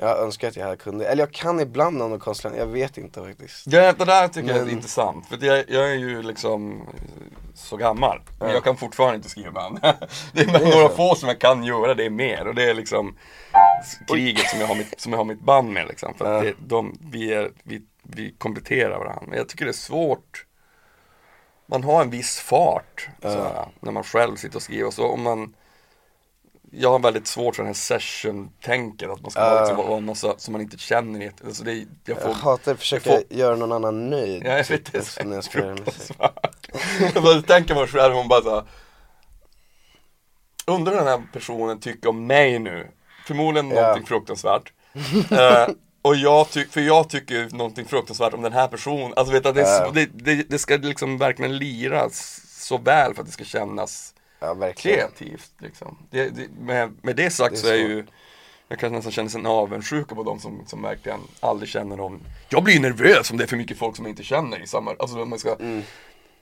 Jag 0.00 0.18
önskar 0.18 0.48
att 0.48 0.56
jag 0.56 0.64
hade 0.64 0.76
kunnat, 0.76 1.06
eller 1.06 1.22
jag 1.22 1.32
kan 1.32 1.60
ibland 1.60 1.96
någon 1.96 2.18
konstnär, 2.18 2.54
jag 2.56 2.66
vet 2.66 2.98
inte 2.98 3.22
faktiskt. 3.22 3.66
Ja, 3.66 3.92
det 3.92 4.04
där 4.04 4.28
tycker 4.28 4.48
jag 4.48 4.58
är 4.58 4.64
Men- 4.64 4.70
intressant. 4.74 5.26
För 5.28 5.44
jag, 5.44 5.64
jag 5.70 5.90
är 5.90 5.94
ju 5.94 6.22
liksom 6.22 6.88
så 7.54 7.76
gammal. 7.76 8.20
Men 8.38 8.48
Ja. 8.48 8.54
jag 8.54 8.64
kan 8.64 8.76
fortfarande 8.76 9.16
inte 9.16 9.28
skriva 9.28 9.50
band. 9.50 9.78
Det 10.32 10.40
är 10.40 10.46
Det 10.46 10.64
är 10.64 10.76
några 10.76 10.88
få 10.88 11.14
som 11.14 11.28
jag 11.28 11.38
kan 11.38 11.64
göra 11.64 11.94
det 11.94 12.10
mer. 12.10 12.46
Och 12.46 12.54
det 12.54 12.70
är 12.70 12.74
liksom 12.74 13.16
kriget 14.08 14.48
som 14.50 14.60
jag 14.60 14.66
har 14.66 14.74
mitt, 14.74 15.00
som 15.00 15.12
jag 15.12 15.18
har 15.18 15.24
mitt 15.24 15.40
band 15.40 15.72
med 15.72 15.88
liksom. 15.88 16.14
För 16.14 16.34
Ja. 16.34 16.40
det, 16.42 16.54
de, 16.66 16.98
vi, 17.12 17.32
är, 17.34 17.50
vi, 17.62 17.82
vi 18.02 18.34
kompletterar 18.38 18.98
varandra. 18.98 19.22
Men 19.28 19.38
jag 19.38 19.48
tycker 19.48 19.64
det 19.64 19.70
är 19.70 19.72
svårt. 19.72 20.44
Man 21.66 21.84
har 21.84 22.02
en 22.02 22.10
viss 22.10 22.38
fart 22.40 23.08
Ja. 23.20 23.30
såhär, 23.32 23.66
när 23.80 23.92
man 23.92 24.04
själv 24.04 24.36
sitter 24.36 24.56
och 24.56 24.62
skriver. 24.62 24.90
Så 24.90 25.06
om 25.08 25.22
man 25.22 25.54
jag 26.70 26.90
har 26.90 26.98
väldigt 26.98 27.26
svårt 27.26 27.56
för 27.56 27.62
den 27.62 27.68
här 27.68 27.74
session-tänket, 27.74 29.10
att 29.10 29.22
man 29.22 29.30
ska 29.30 29.40
Ja. 29.40 29.50
vara 29.54 29.64
liksom, 29.68 30.06
någon 30.06 30.16
så- 30.16 30.34
som 30.38 30.52
man 30.52 30.60
inte 30.60 30.78
känner. 30.78 31.32
Alltså 31.46 31.64
det, 31.64 31.84
jag 32.04 32.20
får, 32.20 32.28
Jag 32.30 32.34
hatar 32.36 32.72
att 32.72 32.78
försöka 32.78 33.10
jag 33.12 33.22
göra 33.28 33.56
någon 33.56 33.72
annan 33.72 34.10
nöjd. 34.10 34.42
Ja, 34.46 34.50
jag 34.56 34.66
typ, 34.66 34.80
vet 34.86 34.92
det. 34.92 34.98
också 34.98 35.24
när 35.24 35.36
jag 37.14 37.22
bara 37.22 37.42
tänker 37.42 37.74
mig 37.74 37.86
själv, 37.86 38.14
hon 38.14 38.28
bara 38.28 38.42
såhär 38.42 38.64
Undrar 40.66 40.94
den 40.96 41.06
här 41.06 41.22
personen 41.32 41.80
tycker 41.80 42.08
om 42.08 42.26
mig 42.26 42.58
nu? 42.58 42.88
Förmodligen 43.26 43.70
Ja. 43.70 43.80
någonting 43.82 44.06
fruktansvärt. 44.06 44.72
eh, 45.30 45.68
och 46.02 46.16
jag 46.16 46.50
tycker, 46.50 46.70
för 46.72 46.80
jag 46.80 47.08
tycker 47.08 47.48
någonting 47.56 47.84
fruktansvärt 47.84 48.34
om 48.34 48.42
den 48.42 48.52
här 48.52 48.68
personen. 48.68 49.12
Alltså 49.16 49.32
vet 49.32 49.44
du, 49.44 49.52
det, 49.52 49.62
är 49.62 49.84
så- 49.86 49.90
det, 49.92 50.06
det, 50.12 50.34
det 50.50 50.58
ska 50.58 50.76
liksom 50.76 51.18
verkligen 51.18 51.56
liras 51.58 52.40
så 52.66 52.78
väl 52.78 53.14
för 53.14 53.20
att 53.22 53.26
det 53.26 53.32
ska 53.32 53.44
kännas 53.44 54.14
Ja, 54.40 54.54
verkligen. 54.54 54.98
kreativt. 54.98 55.52
Liksom. 55.58 55.98
Det, 56.10 56.28
det, 56.28 56.48
med, 56.60 56.94
med 57.02 57.16
det 57.16 57.30
sagt 57.30 57.50
Det 57.54 57.58
är 57.58 57.62
så 57.62 57.68
är 57.68 57.74
ju 57.76 58.06
jag 58.68 58.78
kan 58.78 58.92
nästan 58.92 59.12
känna 59.12 59.30
en 59.34 59.46
avundsjuka 59.46 60.14
på 60.14 60.22
de 60.22 60.40
som, 60.40 60.62
som 60.66 60.82
verkligen 60.82 61.20
aldrig 61.40 61.68
känner 61.68 61.96
någon 61.96 62.20
Jag 62.48 62.64
blir 62.64 62.80
nervös 62.80 63.30
om 63.30 63.36
det 63.36 63.44
är 63.44 63.48
för 63.48 63.56
mycket 63.56 63.78
folk 63.78 63.96
som 63.96 64.04
jag 64.04 64.12
inte 64.12 64.22
känner 64.22 64.62
i 64.62 64.66
samma, 64.66 64.94
alltså 64.98 65.24
man 65.24 65.38
ska 65.38 65.54
Mm. 65.54 65.82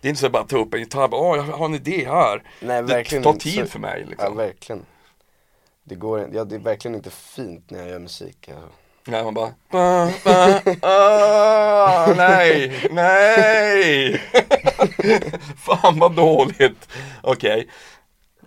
Det 0.01 0.09
är 0.09 0.11
inte 0.11 0.21
så 0.21 0.27
att 0.27 0.33
bara 0.33 0.45
ta 0.45 0.59
upp 0.59 0.75
en 0.75 0.81
gitarr, 0.81 1.09
bara, 1.09 1.21
åh 1.21 1.37
jag 1.37 1.43
har 1.45 1.67
en 1.67 1.75
idé 1.75 2.05
här 2.09 2.43
Nej, 2.61 2.83
Det 2.83 3.23
tar 3.23 3.33
tid 3.33 3.55
Så- 3.61 3.67
för 3.67 3.79
mig 3.79 4.01
Ja, 4.05 4.11
liksom 4.11 4.37
verkligen. 4.37 4.85
Det 5.85 5.95
går 5.95 6.31
ja, 6.33 6.45
det 6.45 6.55
är 6.55 6.59
verkligen 6.59 6.95
inte 6.95 7.11
fint 7.11 7.71
när 7.71 7.79
jag 7.79 7.89
gör 7.89 7.99
musik. 7.99 8.49
Alltså. 8.49 8.69
Nej 9.07 9.25
man 9.25 9.35
bara, 9.35 9.55
ba, 9.71 10.11
ba, 10.25 10.61
ah, 10.83 12.15
nej, 12.17 12.89
nej 12.91 14.23
Fan 15.57 15.99
vad 15.99 16.13
dåligt 16.17 16.89
Okej 17.23 17.69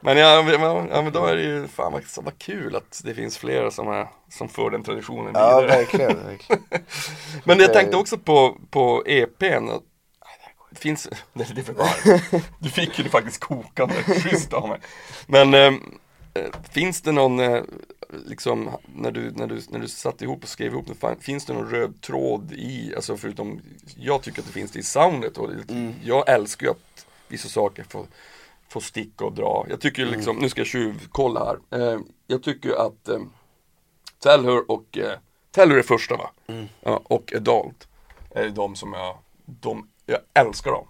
Men 0.01 0.17
ja, 0.17 0.43
men- 0.43 0.89
ja, 0.91 1.01
men 1.01 1.11
då 1.11 1.25
är 1.25 1.35
det 1.35 1.41
ju, 1.41 1.67
fan 1.67 1.91
vad, 1.93 2.03
vad 2.23 2.37
kul 2.39 2.75
att 2.75 3.01
det 3.03 3.13
finns 3.13 3.37
flera 3.37 3.71
som, 3.71 3.87
är, 3.87 4.07
som 4.31 4.49
för 4.49 4.69
den 4.69 4.83
traditionen 4.83 5.31
Ja, 5.33 5.59
vidare 5.61 5.77
verkligen. 5.77 6.25
verkligen. 6.25 6.63
Men 7.43 7.59
jag 7.59 7.73
tänkte 7.73 7.97
också 7.97 8.17
på, 8.17 8.57
på 8.69 9.03
EPn 9.05 9.69
det 10.71 10.79
finns, 10.79 11.07
nej 11.33 11.47
det 11.55 11.61
är 11.61 11.65
för 11.65 11.73
varmt. 11.73 12.43
Du 12.59 12.69
fick 12.69 12.97
ju 12.97 13.03
det 13.03 13.09
faktiskt 13.09 13.39
kokande, 13.39 13.95
schysst 14.03 14.53
av 14.53 14.69
mig. 14.69 14.79
Men 15.27 15.53
ehm, 15.53 15.73
eh, 15.73 15.79
finns 16.71 17.01
det 17.01 17.11
någon, 17.11 17.39
eh, 17.39 17.63
liksom, 18.25 18.69
när 18.95 19.11
du, 19.11 19.31
när, 19.31 19.47
du, 19.47 19.61
när 19.69 19.79
du 19.79 19.87
satte 19.87 20.23
ihop 20.23 20.43
och 20.43 20.49
skrev 20.49 20.71
ihop 20.71 20.85
det, 21.01 21.15
finns 21.19 21.45
det 21.45 21.53
någon 21.53 21.69
röd 21.69 22.01
tråd 22.01 22.51
i, 22.51 22.93
alltså 22.95 23.17
förutom, 23.17 23.61
jag 23.97 24.21
tycker 24.21 24.41
att 24.41 24.47
det 24.47 24.53
finns 24.53 24.71
det 24.71 24.79
i 24.79 24.83
soundet 24.83 25.37
och 25.37 25.49
Mm. 25.69 25.93
jag 26.03 26.29
älskar 26.29 26.65
ju 26.67 26.71
att 26.71 27.05
vissa 27.27 27.47
saker 27.49 27.83
får, 27.89 28.05
får 28.67 28.81
sticka 28.81 29.25
och 29.25 29.33
dra. 29.33 29.65
Jag 29.69 29.81
tycker 29.81 30.05
ju 30.05 30.11
liksom, 30.11 30.37
nu 30.37 30.49
ska 30.49 30.59
jag 30.61 30.67
tjuvkolla 30.67 31.45
här, 31.71 31.79
eh, 31.93 31.99
jag 32.27 32.43
tycker 32.43 32.85
att 32.87 33.07
eh, 33.07 33.19
Tellhur 34.23 34.71
och, 34.71 34.97
eh, 34.97 35.17
Tellhur 35.51 35.77
är 35.77 35.83
första 35.83 36.15
va? 36.17 36.31
Mm. 36.47 36.65
Ja, 36.81 37.01
och 37.03 37.33
Adult 37.35 37.87
är 38.31 38.49
de 38.49 38.75
som 38.75 38.93
jag, 38.93 39.17
de, 39.45 39.89
jag 40.05 40.19
älskar 40.33 40.71
dem. 40.71 40.87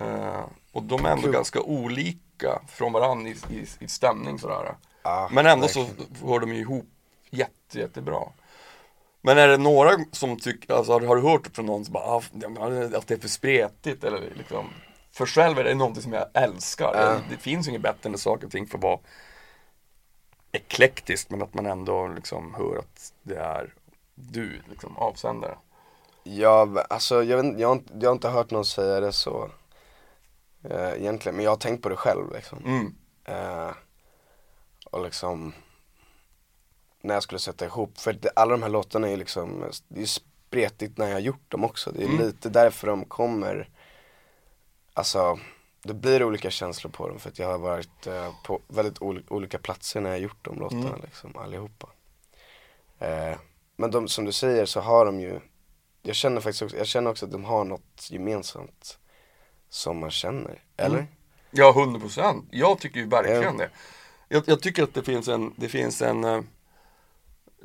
Eh, 0.00 0.44
och 0.72 0.82
de 0.82 1.04
är 1.04 1.10
ändå 1.10 1.22
Kul. 1.22 1.32
ganska 1.32 1.60
olika 1.60 2.18
från 2.68 2.92
varandra 2.92 3.30
i, 3.30 3.36
i, 3.50 3.66
i 3.78 3.88
stämning 3.88 4.38
sådär. 4.38 4.74
Ja, 5.02 5.28
Men 5.32 5.46
ändå 5.46 5.68
så 5.68 5.86
hör 6.26 6.40
de 6.40 6.52
ju 6.54 6.60
ihop 6.60 6.86
jätte, 7.30 7.78
jättebra. 7.78 8.20
Men 9.20 9.38
är 9.38 9.48
det 9.48 9.56
några 9.56 9.90
som 10.12 10.38
tycker, 10.38 10.74
alltså 10.74 10.92
har, 10.92 11.00
du- 11.00 11.06
har 11.06 11.16
du 11.16 11.22
hört 11.22 11.48
från 11.52 11.66
någon 11.66 11.84
som 11.84 11.92
bara, 11.92 12.04
ah, 12.04 12.22
att 12.96 13.06
det 13.06 13.14
är 13.14 13.18
för 13.18 13.28
spretigt 13.28 14.04
eller 14.04 14.20
liksom 14.34 14.66
För 15.12 15.26
själv 15.26 15.58
är 15.58 15.64
det 15.64 15.74
någonting 15.74 16.02
som 16.02 16.12
jag 16.12 16.26
älskar. 16.34 16.92
Ja. 16.94 17.06
Det, 17.10 17.20
det 17.30 17.36
finns 17.36 17.66
ju 17.66 17.70
inget 17.70 17.82
bättre 17.82 18.10
än 18.10 18.18
saker 18.18 18.46
och 18.46 18.52
ting 18.52 18.66
för 18.66 18.78
att 18.78 18.84
vara 18.84 18.98
eklektiskt 20.52 21.30
men 21.30 21.42
att 21.42 21.54
man 21.54 21.66
ändå 21.66 22.06
liksom 22.08 22.54
hör 22.54 22.78
att 22.78 23.12
det 23.22 23.36
är 23.38 23.74
du, 24.14 24.62
liksom 24.70 24.96
avsändare. 24.96 25.56
Ja, 26.24 26.68
alltså 26.90 27.22
jag, 27.24 27.42
vet, 27.42 27.60
jag, 27.60 27.68
har 27.68 27.80
jag 28.00 28.08
har 28.08 28.12
inte 28.14 28.28
hört 28.28 28.50
någon 28.50 28.64
säga 28.64 29.00
det 29.00 29.12
så 29.12 29.50
eh, 30.64 30.92
egentligen, 30.92 31.36
men 31.36 31.44
jag 31.44 31.50
har 31.52 31.56
tänkt 31.56 31.82
på 31.82 31.88
det 31.88 31.96
själv 31.96 32.32
liksom. 32.32 32.58
Mm. 32.64 32.94
Eh, 33.24 33.70
och 34.90 35.04
liksom 35.04 35.52
när 37.00 37.14
jag 37.14 37.22
skulle 37.22 37.38
sätta 37.38 37.64
ihop, 37.64 37.98
för 37.98 38.12
det, 38.12 38.30
alla 38.36 38.50
de 38.52 38.62
här 38.62 38.70
låtarna 38.70 39.06
är 39.06 39.10
ju 39.10 39.16
liksom, 39.16 39.64
det 39.88 40.02
är 40.02 40.06
spretigt 40.06 40.98
när 40.98 41.06
jag 41.06 41.12
har 41.14 41.20
gjort 41.20 41.50
dem 41.50 41.64
också. 41.64 41.90
Det 41.92 42.02
är 42.02 42.06
Mm. 42.08 42.18
lite 42.26 42.48
därför 42.48 42.86
de 42.86 43.04
kommer, 43.04 43.68
alltså 44.94 45.38
det 45.82 45.94
blir 45.94 46.22
olika 46.24 46.50
känslor 46.50 46.90
på 46.90 47.08
dem 47.08 47.18
för 47.18 47.28
att 47.30 47.38
jag 47.38 47.48
har 47.48 47.58
varit 47.58 48.06
eh, 48.06 48.32
på 48.44 48.60
väldigt 48.68 48.98
ol- 49.02 49.24
olika 49.28 49.58
platser 49.58 50.00
när 50.00 50.10
jag 50.10 50.18
gjort 50.18 50.44
de 50.44 50.58
låtarna 50.58 50.88
Mm. 50.88 51.00
liksom, 51.04 51.36
allihopa. 51.36 51.88
Eh, 52.98 53.36
men 53.76 53.90
de, 53.90 54.08
som 54.08 54.24
du 54.24 54.32
säger 54.32 54.66
så 54.66 54.80
har 54.80 55.06
de 55.06 55.20
ju, 55.20 55.40
jag 56.02 56.16
känner 56.16 56.40
faktiskt 56.40 56.62
också, 56.62 56.76
jag 56.76 56.86
känner 56.86 57.10
också 57.10 57.26
att 57.26 57.32
de 57.32 57.44
har 57.44 57.64
något 57.64 58.10
gemensamt 58.10 58.98
som 59.72 59.98
man 59.98 60.10
känner, 60.10 60.58
eller? 60.76 60.98
Mm. 60.98 61.08
Ja, 61.50 61.70
100 61.70 62.00
procent. 62.00 62.44
Jag 62.50 62.78
tycker 62.78 63.00
ju 63.00 63.06
verkligen 63.06 63.42
Ja. 63.42 63.52
det. 63.52 63.70
Jag, 64.28 64.42
jag 64.46 64.62
tycker 64.62 64.82
att 64.82 64.94
det 64.94 65.02
finns 65.02 65.28
en, 65.28 65.54
det 65.56 65.68
finns 65.68 66.02
en 66.02 66.24
eh, 66.24 66.40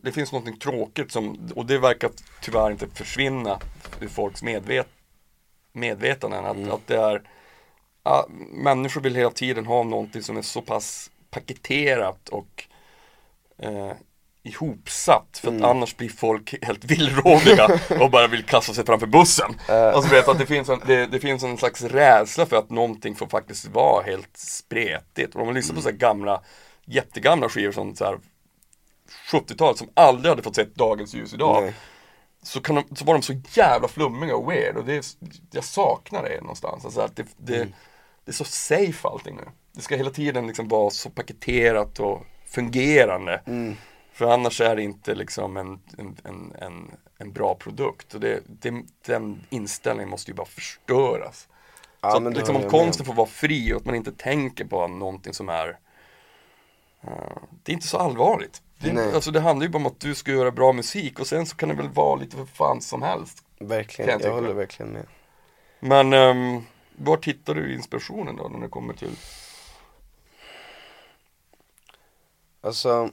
Det 0.02 0.12
finns 0.12 0.32
någonting 0.32 0.60
tråkigt 0.60 1.12
som, 1.12 1.52
och 1.56 1.66
det 1.66 1.78
verkar 1.80 2.10
tyvärr 2.42 2.72
inte 2.72 2.88
försvinna 2.88 3.60
ur 4.02 4.08
folks 4.08 4.44
medvet, 4.44 4.88
medvetanden. 5.72 6.46
Att, 6.46 6.56
Mm. 6.58 6.72
att 6.72 6.88
det 6.88 6.98
är 6.98 7.22
ja, 8.04 8.26
Människor 8.52 9.02
vill 9.02 9.16
hela 9.16 9.32
tiden 9.32 9.66
ha 9.66 9.84
någonting 9.84 10.22
som 10.24 10.38
är 10.38 10.42
så 10.42 10.62
pass 10.62 11.12
paketerat 11.30 12.30
och 12.30 12.64
eh, 13.58 13.92
ihopsatt 14.48 15.38
för 15.42 15.48
att 15.48 15.54
Mm. 15.54 15.66
annars 15.66 15.98
blir 15.98 16.10
folk 16.10 16.56
helt 16.62 16.84
villrådiga 16.86 17.80
och 18.00 18.12
bara 18.12 18.28
vill 18.28 18.44
kasta 18.44 18.74
sig 18.74 18.86
framför 18.86 19.08
bussen. 19.08 19.56
Eh. 19.70 19.84
Alltså 19.94 20.12
vet 20.12 20.28
att 20.28 20.40
det 20.40 20.46
finns, 20.46 20.70
en, 20.70 20.82
det, 20.86 21.06
det 21.06 21.20
finns 21.20 21.44
en 21.44 21.58
slags 21.58 21.82
rädsla 21.82 22.46
för 22.46 22.56
att 22.58 22.70
någonting 22.70 23.16
får 23.16 23.28
faktiskt 23.28 23.66
vara 23.68 24.04
helt 24.04 24.38
spretigt. 24.38 25.36
Och 25.36 25.42
om 25.42 25.48
man 25.48 25.56
lyssnar 25.56 25.76
på 25.76 25.82
så 25.82 25.90
här 25.90 25.96
gamla, 25.98 26.42
jättegamla 26.86 27.50
skivor 27.50 27.72
som 27.72 27.96
så 27.96 28.06
här 28.06 28.20
70-talet 29.32 29.78
som 29.78 29.90
aldrig 29.94 30.30
hade 30.30 30.44
fått 30.44 30.56
sett 30.56 30.76
dagens 30.76 31.14
ljus 31.14 31.34
idag. 31.34 31.64
Nej. 31.64 31.74
Så, 32.44 32.62
kan 32.62 32.76
de, 32.76 32.96
så 32.96 33.06
var 33.06 33.14
de 33.14 33.22
så 33.22 33.34
jävla 33.54 33.88
flummiga 33.88 34.36
och 34.36 34.52
weird 34.52 34.78
och 34.78 34.86
det, 34.86 34.96
är- 34.96 35.06
jag 35.52 35.64
saknar 35.64 36.24
det 36.24 36.42
någonstans. 36.42 36.86
Alltså 36.86 37.02
att 37.02 37.16
det, 37.16 37.26
det, 37.38 37.58
det 38.26 38.32
är 38.32 38.34
så 38.34 38.44
safe 38.44 39.08
allting 39.08 39.36
nu. 39.36 39.44
Det 39.76 39.82
ska 39.82 39.96
hela 39.96 40.10
tiden 40.10 40.48
liksom 40.48 40.68
vara 40.68 40.90
så 40.90 41.10
paketerat 41.10 42.00
och 42.00 42.24
fungerande. 42.46 43.42
Mm. 43.46 43.76
För 44.18 44.26
annars 44.26 44.62
är 44.62 44.76
det 44.76 44.84
inte 44.84 45.16
liksom 45.16 45.58
en, 45.58 45.80
en, 45.98 46.18
en, 46.62 46.92
en, 47.18 47.32
bra 47.32 47.56
produkt. 47.56 48.14
Och 48.14 48.20
det, 48.20 48.44
det, 48.48 48.84
den 49.06 49.42
inställningen 49.50 50.10
måste 50.10 50.32
ju 50.32 50.36
bara 50.36 50.48
förstöras. 50.48 51.48
Ja, 52.02 52.12
så 52.12 52.28
att, 52.28 52.38
liksom, 52.38 52.56
om 52.56 52.70
konsten 52.70 53.06
får 53.06 53.14
vara 53.14 53.28
fri 53.28 53.74
och 53.74 53.78
att 53.78 53.86
man 53.86 53.96
inte 53.96 54.12
tänker 54.12 54.66
på 54.66 54.88
någonting 54.88 55.34
som 55.34 55.50
är 55.50 55.78
eh, 57.02 57.38
Det 57.64 57.72
är 57.72 57.74
inte 57.74 57.88
så 57.88 57.98
allvarligt. 57.98 58.62
Det, 58.78 58.94
Nej. 58.94 59.14
alltså, 59.14 59.32
det 59.32 59.40
handlar 59.40 59.66
ju 59.66 59.72
bara 59.72 59.78
om 59.78 59.86
att 59.86 60.00
du 60.00 60.16
ska 60.16 60.32
göra 60.32 60.52
bra 60.52 60.74
musik 60.74 61.20
och 61.20 61.28
sen 61.28 61.46
så 61.46 61.56
kan 61.56 61.70
det 61.70 61.76
väl 61.76 61.90
vara 61.90 62.16
lite 62.16 62.38
för 62.38 62.46
fan 62.46 62.82
som 62.82 63.02
helst. 63.02 63.44
Verkligen, 63.60 64.12
jag 64.12 64.22
jag, 64.22 64.34
håller 64.34 64.54
verkligen 64.54 64.92
med. 64.92 65.06
Men 65.80 66.14
um, 66.14 66.66
var 66.96 67.20
hittar 67.22 67.56
du 67.56 67.74
inspirationen 67.74 68.36
då 68.36 68.48
när 68.48 68.60
det 68.60 68.70
kommer 68.70 68.94
till 68.94 69.16
Alltså, 72.62 73.10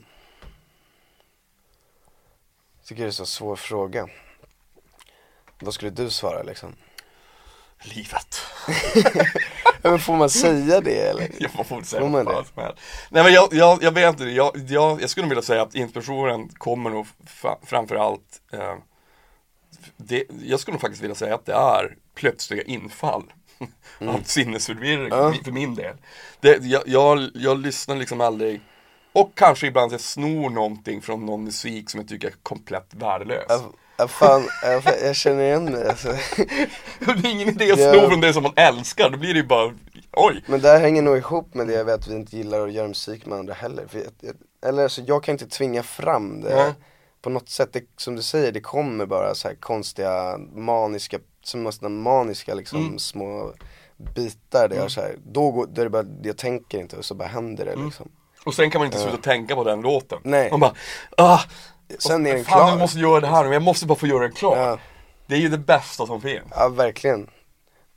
tycker 2.85 3.03
det 3.03 3.09
är 3.09 3.11
så 3.11 3.25
svår 3.25 3.55
fråga. 3.55 4.07
Vad 5.59 5.73
skulle 5.73 5.91
du 5.91 6.09
svara 6.09 6.43
liksom? 6.43 6.75
livet? 7.83 8.41
Men 9.81 9.99
får 9.99 10.15
man 10.15 10.29
säga 10.29 10.81
det 10.81 10.99
eller? 10.99 11.29
Jag 11.39 11.51
får 11.51 11.81
säga 11.81 12.01
Får 12.01 12.09
man 12.09 12.25
vad 12.25 12.47
fan 12.47 12.65
det? 12.65 12.75
Nej 13.09 13.23
men 13.23 13.33
jag, 13.33 13.53
jag, 13.53 13.83
jag 13.83 13.91
vet 13.91 14.09
inte, 14.09 14.23
jag, 14.23 14.51
jag, 14.69 15.01
jag 15.01 15.09
skulle 15.09 15.27
vilja 15.27 15.41
säga 15.41 15.61
att 15.61 15.75
inspirationen 15.75 16.49
kommer 16.49 16.89
nog 16.89 17.07
framförallt 17.65 18.41
eh, 18.53 18.75
det, 19.97 20.23
Jag 20.43 20.59
skulle 20.59 20.73
nog 20.73 20.81
faktiskt 20.81 21.03
vilja 21.03 21.15
säga 21.15 21.35
att 21.35 21.45
det 21.45 21.53
är 21.53 21.95
plötsliga 22.15 22.63
infall 22.63 23.23
av 23.99 24.21
sinnesförvirring 24.23 25.11
Mm. 25.13 25.19
Ja. 25.19 25.33
för 25.43 25.51
min 25.51 25.75
del. 25.75 25.95
Det, 26.39 26.57
jag, 26.63 26.83
jag, 26.85 27.29
jag 27.33 27.57
lyssnar 27.59 27.95
liksom 27.95 28.21
aldrig 28.21 28.61
och 29.15 29.31
kanske 29.35 29.67
ibland 29.67 29.93
jag 29.93 30.01
snor 30.01 30.49
någonting 30.49 31.01
från 31.01 31.25
någon 31.25 31.43
musik 31.43 31.89
som 31.89 31.99
jag 31.99 32.09
tycker 32.09 32.27
är 32.27 32.33
komplett 32.43 32.87
värdelös. 32.93 33.45
Ja, 33.97 34.07
fan, 34.07 34.43
ja, 34.63 34.81
fan, 34.81 34.93
jag 35.03 35.15
känner 35.15 35.43
igen 35.43 35.65
mig 35.65 35.87
alltså. 35.89 36.07
det 36.99 37.27
är 37.27 37.31
ingen 37.31 37.49
idé 37.49 37.71
att 37.71 37.79
sno 37.79 38.09
från 38.09 38.21
det 38.21 38.33
som 38.33 38.43
man 38.43 38.53
älskar, 38.55 39.09
då 39.09 39.17
blir 39.17 39.33
det 39.33 39.39
ju 39.39 39.45
bara, 39.47 39.73
oj. 40.11 40.43
Men 40.47 40.61
det 40.61 40.67
här 40.69 40.79
hänger 40.79 41.01
nog 41.01 41.17
ihop 41.17 41.53
med 41.53 41.67
det 41.67 41.73
jag 41.73 41.85
vet 41.85 41.95
att 41.95 42.07
vi 42.07 42.15
inte 42.15 42.37
gillar 42.37 42.67
att 42.67 42.73
göra 42.73 42.87
musik 42.87 43.25
med 43.25 43.37
andra 43.39 43.53
heller. 43.53 43.85
Jag, 43.91 44.01
jag, 44.21 44.35
eller 44.69 44.83
alltså, 44.83 45.01
jag 45.01 45.23
kan 45.23 45.33
inte 45.33 45.47
tvinga 45.47 45.83
fram 45.83 46.41
det 46.41 46.55
Nej. 46.55 46.73
på 47.21 47.29
något 47.29 47.49
sätt. 47.49 47.69
Det, 47.73 47.83
som 47.97 48.15
du 48.15 48.21
säger, 48.21 48.51
det 48.51 48.61
kommer 48.61 49.05
bara 49.05 49.35
så 49.35 49.47
här 49.47 49.55
konstiga, 49.55 50.37
maniska, 50.53 51.17
som 51.43 51.63
nästan 51.63 52.01
maniska 52.01 52.53
liksom 52.53 52.79
Mm. 52.85 52.99
små 52.99 53.53
bitar 54.15 54.67
där 54.69 54.75
jag 54.75 54.91
så 54.91 55.01
här, 55.01 55.15
då 55.25 55.51
går, 55.51 55.67
då 55.67 55.81
är 55.81 55.85
det 55.85 55.89
bara, 55.89 56.05
jag 56.23 56.37
tänker 56.37 56.79
inte 56.79 56.97
och 56.97 57.05
så 57.05 57.15
bara 57.15 57.27
händer 57.27 57.65
det 57.65 57.71
Mm. 57.73 57.85
liksom. 57.85 58.11
Och 58.45 58.53
sen 58.53 58.69
kan 58.69 58.79
man 58.79 58.85
inte 58.85 58.97
sluta 58.99 59.17
tänka 59.17 59.55
på 59.55 59.63
den 59.63 59.81
låten. 59.81 60.19
Nej. 60.23 60.51
Man 60.51 60.59
bara, 60.59 60.73
ah, 61.17 61.39
Sen 61.99 62.27
är 62.27 62.33
den 62.35 62.45
fan 62.45 62.57
klar. 62.59 62.69
jag 62.69 62.79
måste 62.79 62.99
göra 62.99 63.19
det 63.19 63.27
här 63.27 63.43
nu, 63.43 63.53
jag 63.53 63.61
måste 63.61 63.85
bara 63.85 63.95
få 63.99 64.07
göra 64.07 64.19
den 64.23 64.31
klar. 64.31 64.57
Ja. 64.57 64.77
Det 65.27 65.35
är 65.35 65.39
ju 65.39 65.49
det 65.49 65.57
bästa 65.57 66.05
som 66.07 66.21
finns. 66.21 66.43
Ja, 66.51 66.69
verkligen. 66.69 67.29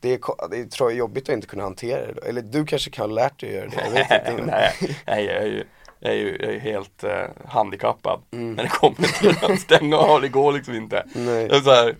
Det 0.01 0.13
är, 0.15 0.21
det 0.51 0.61
är 0.61 0.65
tror 0.65 0.91
jag, 0.91 0.99
jobbigt 0.99 1.29
att 1.29 1.33
inte 1.35 1.47
kunna 1.47 1.63
hantera 1.63 2.07
det 2.07 2.13
då. 2.13 2.23
Eller 2.23 2.43
du 2.43 2.67
kanske 2.67 2.91
kan 2.91 3.11
ha 3.11 3.15
lärt 3.15 3.41
dig 3.41 3.49
att 3.49 3.55
göra 3.55 3.69
det, 3.71 3.85
jag 3.85 3.91
vet 4.19 4.29
inte. 4.29 4.45
nej, 4.47 4.97
nej, 5.07 5.25
jag 5.25 5.37
är 5.37 5.47
ju, 5.47 5.65
jag 6.01 6.13
är 6.13 6.17
ju, 6.17 6.37
jag 6.41 6.55
är 6.55 6.59
helt 6.59 7.05
eh, 7.05 7.11
handikappad 7.49 8.21
Mm. 8.33 8.53
när 8.55 8.63
det 8.63 8.69
kommer 8.69 9.19
till 9.19 9.53
att 9.53 9.61
stänga 9.61 9.97
av, 9.97 10.21
det 10.21 10.29
går 10.29 10.53
liksom 10.53 10.75
inte. 10.75 11.05
Nej. 11.15 11.63
Så 11.65 11.71
här, 11.71 11.97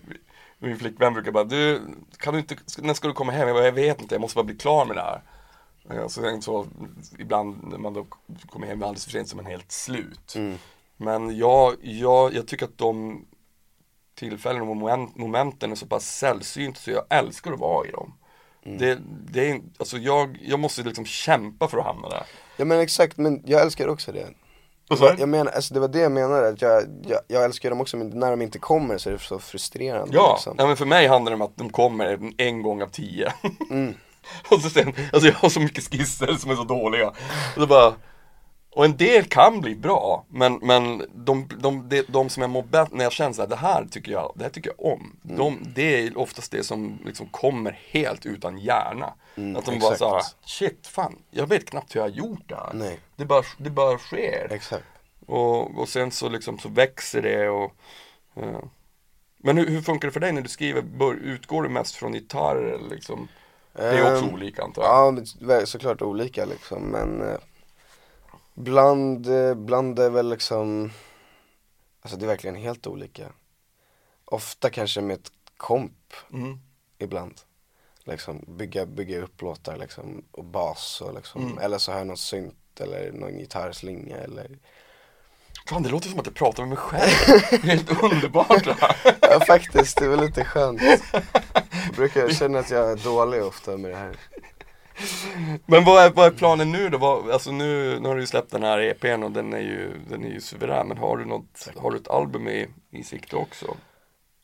min 0.59 0.79
flickvän 0.79 1.13
brukar 1.13 1.31
bara, 1.31 1.43
du, 1.43 1.81
kan 2.17 2.33
du 2.33 2.39
inte, 2.39 2.55
när 2.77 2.93
ska 2.93 3.07
du 3.07 3.13
komma 3.13 3.31
hem? 3.31 3.47
Jag 3.47 3.55
bara, 3.57 3.65
jag 3.65 3.71
vet 3.71 4.01
inte, 4.01 4.15
jag 4.15 4.21
måste 4.21 4.35
bara 4.35 4.43
bli 4.43 4.55
klar 4.55 4.85
med 4.85 4.95
det 4.95 5.01
här. 5.01 5.21
Ja, 5.89 6.09
så, 6.09 6.21
sen 6.21 6.41
så 6.41 6.67
ibland 7.19 7.67
när 7.67 7.77
man 7.77 7.93
då 7.93 8.05
kommer 8.49 8.67
hem 8.67 8.83
alldeles 8.83 9.05
för 9.05 9.11
sent 9.11 9.27
så 9.27 9.35
är 9.35 9.43
man 9.43 9.51
helt 9.51 9.71
slut. 9.71 10.35
Mm. 10.35 10.57
Men 10.97 11.37
jag, 11.37 11.75
jag, 11.81 12.33
jag 12.33 12.47
tycker 12.47 12.65
att 12.65 12.77
de 12.77 13.25
tillfällen 14.15 14.61
och 14.61 14.67
moment, 14.67 15.15
momenten 15.15 15.71
är 15.71 15.75
så 15.75 15.85
pass 15.85 16.17
sällsynta 16.17 16.79
så 16.79 16.91
jag 16.91 17.03
älskar 17.09 17.51
att 17.51 17.59
vara 17.59 17.87
i 17.87 17.91
dem. 17.91 18.13
Mm. 18.65 18.77
Det, 18.77 18.99
det 19.31 19.49
är, 19.49 19.61
alltså 19.77 19.97
jag, 19.97 20.37
jag 20.41 20.59
måste 20.59 20.83
liksom 20.83 21.05
kämpa 21.05 21.67
för 21.67 21.77
att 21.77 21.85
hamna 21.85 22.09
där. 22.09 22.23
Ja 22.57 22.65
men 22.65 22.79
exakt, 22.79 23.17
men 23.17 23.43
jag 23.45 23.61
älskar 23.61 23.87
också 23.87 24.11
det. 24.11 24.27
Jag 25.17 25.29
menar, 25.29 25.51
alltså 25.51 25.73
det 25.73 25.79
var 25.79 25.87
det 25.87 25.99
jag 25.99 26.11
menade, 26.11 26.47
att 26.47 26.61
jag, 26.61 26.83
jag, 27.07 27.19
jag 27.27 27.43
älskar 27.43 27.69
dem 27.69 27.81
också 27.81 27.97
men 27.97 28.09
när 28.09 28.31
de 28.31 28.41
inte 28.41 28.59
kommer 28.59 28.97
så 28.97 29.09
är 29.09 29.13
det 29.13 29.19
så 29.19 29.39
frustrerande 29.39 30.15
Ja, 30.15 30.33
liksom. 30.33 30.55
ja, 30.57 30.67
men 30.67 30.77
för 30.77 30.85
mig 30.85 31.07
handlar 31.07 31.31
det 31.31 31.35
om 31.35 31.41
att 31.41 31.57
de 31.57 31.69
kommer 31.69 32.31
en 32.37 32.61
gång 32.61 32.81
av 32.81 32.87
tio. 32.87 33.33
Mm. 33.69 33.93
och 34.49 34.61
så 34.61 34.69
sen, 34.69 34.93
alltså 35.13 35.29
jag 35.29 35.35
har 35.35 35.49
så 35.49 35.59
mycket 35.59 35.83
skisser 35.83 36.33
som 36.33 36.51
är 36.51 36.55
så 36.55 36.63
dåliga. 36.63 37.07
Och, 37.07 37.15
så 37.55 37.67
bara, 37.67 37.93
och 38.71 38.85
en 38.85 38.97
del 38.97 39.25
kan 39.25 39.61
bli 39.61 39.75
bra, 39.75 40.25
men, 40.29 40.59
men 40.61 40.97
de, 41.13 41.47
de, 41.59 41.89
de, 41.89 42.03
de 42.07 42.29
som 42.29 42.41
jag 42.41 42.49
mår 42.49 42.63
bäst, 42.63 42.91
när 42.91 43.03
jag 43.03 43.11
känner 43.11 43.33
så 43.33 43.41
här, 43.41 43.49
det 43.49 43.55
här 43.55 43.85
tycker 43.91 44.11
jag, 44.11 44.33
det 44.35 44.43
här 44.43 44.51
tycker 44.51 44.71
jag 44.77 44.93
om. 44.93 45.17
Mm. 45.25 45.37
De, 45.37 45.59
det 45.75 46.07
är 46.07 46.17
oftast 46.17 46.51
det 46.51 46.63
som 46.63 46.99
liksom 47.05 47.27
kommer 47.27 47.79
helt 47.91 48.25
utan 48.25 48.57
hjärna. 48.57 49.13
Mm, 49.35 49.55
att 49.55 49.65
de 49.65 49.79
bara 49.79 49.93
exakt. 49.93 49.99
såhär, 49.99 50.23
shit 50.45 50.87
fan, 50.87 51.15
jag 51.31 51.47
vet 51.47 51.69
knappt 51.69 51.95
hur 51.95 51.99
jag 51.99 52.07
har 52.07 52.15
gjort 52.15 52.49
det 52.49 52.55
här. 52.55 52.73
Nej. 52.73 52.99
Det 53.15 53.25
bara, 53.25 53.43
det 53.57 53.69
bara 53.69 53.97
sker. 53.97 54.47
Exakt. 54.51 54.85
Och, 55.25 55.79
och 55.79 55.89
sen 55.89 56.11
så 56.11 56.29
liksom 56.29 56.59
så 56.59 56.69
växer 56.69 57.21
det 57.21 57.49
och 57.49 57.73
eh. 58.35 58.59
Men 59.43 59.57
hur, 59.57 59.67
hur 59.69 59.81
funkar 59.81 60.07
det 60.07 60.11
för 60.11 60.19
dig 60.19 60.31
när 60.31 60.41
du 60.41 60.49
skriver? 60.49 60.81
Bör, 60.81 61.13
utgår 61.13 61.63
du 61.63 61.69
mest 61.69 61.95
från 61.95 62.13
gitarr 62.13 62.55
eller 62.55 62.89
liksom? 62.89 63.27
Det 63.73 63.83
är 63.83 64.13
också 64.13 64.25
Ehm, 64.25 64.33
olika 64.33 64.63
antar 64.63 64.83
jag. 64.83 65.25
Ja, 65.39 65.65
såklart 65.65 66.01
olika 66.01 66.45
liksom 66.45 66.83
men 66.83 67.21
eh, 67.21 67.37
Bland, 68.53 69.27
eh, 69.27 69.55
bland 69.55 69.99
är 69.99 70.09
väl 70.09 70.29
liksom 70.29 70.91
Alltså 72.01 72.17
det 72.17 72.25
är 72.25 72.27
verkligen 72.27 72.55
helt 72.55 72.87
olika. 72.87 73.31
Ofta 74.25 74.69
kanske 74.69 75.01
med 75.01 75.13
ett 75.15 75.31
komp 75.57 76.13
Mm. 76.33 76.59
ibland. 76.97 77.41
Liksom 78.03 78.45
bygga, 78.47 78.85
bygga 78.85 79.21
upp 79.21 79.41
låtar 79.41 79.77
liksom 79.77 80.25
och 80.31 80.43
bas 80.45 81.01
och 81.01 81.13
liksom, 81.13 81.41
Mm. 81.45 81.57
eller 81.57 81.77
så 81.77 81.91
har 81.91 81.97
jag 81.97 82.07
någon 82.07 82.17
synt 82.17 82.79
eller 82.81 83.11
någon 83.11 83.37
gitarrslinga 83.37 84.17
eller 84.17 84.59
Fan 85.69 85.83
det 85.83 85.89
låter 85.89 86.09
som 86.09 86.19
att 86.19 86.25
jag 86.25 86.35
pratar 86.35 86.63
med 86.63 86.69
mig 86.69 86.77
själv. 86.77 87.63
Helt 87.63 88.03
underbart 88.03 88.63
det 88.63 88.73
här. 88.73 88.95
Ja 89.21 89.39
faktiskt, 89.39 89.97
det 89.97 90.07
väl 90.07 90.19
lite 90.19 90.45
skönt. 90.45 90.81
Jag 90.81 91.95
brukar 91.95 92.29
känna 92.29 92.59
att 92.59 92.69
jag 92.69 92.91
är 92.91 92.95
dålig 92.95 93.43
ofta 93.43 93.77
med 93.77 93.91
det 93.91 93.97
här. 93.97 94.17
Men 95.65 95.83
vad 95.83 96.03
är, 96.03 96.09
vad 96.09 96.27
är 96.27 96.31
planen 96.31 96.71
nu 96.71 96.89
då? 96.89 96.97
Vad, 96.97 97.29
alltså 97.29 97.51
nu, 97.51 97.99
nu 97.99 98.07
har 98.07 98.15
du 98.15 98.21
ju 98.21 98.27
släppt 98.27 98.51
den 98.51 98.63
här 98.63 98.79
EPn 98.79 99.23
och 99.23 99.31
den 99.31 99.53
är 99.53 99.59
ju, 99.59 99.91
den 100.09 100.23
är 100.23 100.29
ju 100.29 100.41
suverän. 100.41 100.87
Men 100.87 100.97
har 100.97 101.17
du 101.17 101.25
något, 101.25 101.69
har 101.75 101.91
du 101.91 101.97
ett 101.97 102.09
album 102.09 102.47
i, 102.47 102.67
i 102.91 103.03
sikte 103.03 103.35
också? 103.35 103.77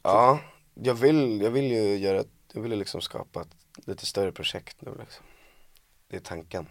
Ja, 0.03 0.39
jag 0.73 0.93
vill, 0.93 1.41
jag 1.41 1.51
vill 1.51 1.71
ju 1.71 1.97
göra, 1.97 2.23
jag 2.53 2.61
vill 2.61 2.71
ju 2.71 2.77
liksom 2.77 3.01
skapa 3.01 3.41
ett 3.41 3.87
lite 3.87 4.05
större 4.05 4.31
projekt 4.31 4.77
nu 4.79 4.91
liksom. 4.99 5.25
Det 6.09 6.15
är 6.15 6.21
tanken. 6.21 6.67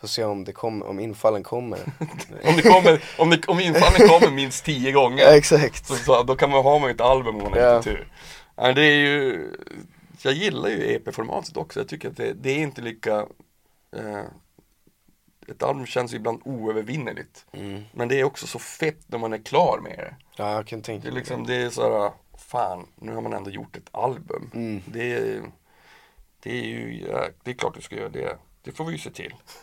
Får 0.00 0.08
se 0.08 0.24
om 0.24 0.44
det 0.44 0.52
kommer, 0.52 0.86
om 0.86 1.00
infallen 1.00 1.42
kommer. 1.42 1.78
Om 2.44 2.56
det 2.56 2.62
kommer, 2.62 3.02
om, 3.18 3.30
det, 3.30 3.48
om 3.48 3.60
infallen 3.60 4.08
kommer 4.08 4.30
minst 4.30 4.64
tio 4.64 4.92
gånger. 4.92 5.18
ja, 5.22 5.36
exakt. 5.36 5.86
Så, 5.86 5.94
så, 5.94 6.22
då 6.22 6.36
kan 6.36 6.50
man 6.50 6.62
ha 6.62 6.86
ju 6.88 6.94
ett 6.94 7.00
album 7.00 7.36
om 7.36 7.42
man 7.42 7.52
har 7.52 7.60
Ja. 7.60 7.82
tur. 7.82 8.08
Ja, 8.56 8.72
det 8.72 8.82
är 8.82 8.96
ju, 8.96 9.50
jag 10.22 10.34
gillar 10.34 10.68
ju 10.68 10.94
EP-formatet 10.94 11.56
också. 11.56 11.80
Jag 11.80 11.88
tycker 11.88 12.08
att 12.08 12.16
det, 12.16 12.32
det 12.32 12.50
är 12.50 12.58
inte 12.58 12.82
lika, 12.82 13.16
eh, 13.96 14.24
ett 15.48 15.62
album 15.62 15.86
känns 15.86 16.12
ju 16.12 16.16
ibland 16.16 16.40
oövervinneligt. 16.44 17.46
Mm. 17.52 17.82
Men 17.92 18.08
det 18.08 18.20
är 18.20 18.24
också 18.24 18.46
så 18.46 18.58
fett 18.58 19.00
när 19.06 19.18
man 19.18 19.32
är 19.32 19.44
klar 19.44 19.80
med 19.82 19.98
det. 19.98 20.14
Ja, 20.36 20.52
jag 20.52 20.66
kan 20.66 20.78
Det 20.78 20.84
tänka 20.84 21.08
är 21.08 21.12
mig 21.12 21.18
liksom, 21.20 21.46
det 21.46 21.54
är 21.54 21.70
såhär, 21.70 22.12
fan, 22.38 22.86
nu 22.96 23.14
har 23.14 23.20
man 23.22 23.32
ändå 23.32 23.50
gjort 23.50 23.76
ett 23.76 23.88
album. 23.90 24.50
Mm. 24.54 24.82
Det, 24.86 25.12
är, 25.12 25.42
det 26.42 26.50
är 26.50 26.64
ju, 26.64 27.06
det 27.42 27.50
är 27.50 27.54
klart 27.54 27.74
du 27.74 27.80
ska 27.82 27.96
göra 27.96 28.08
det. 28.08 28.36
Det 28.66 28.72
får 28.72 28.84
vi 28.84 28.92
ju 28.92 28.98
se 28.98 29.10
till. 29.10 29.34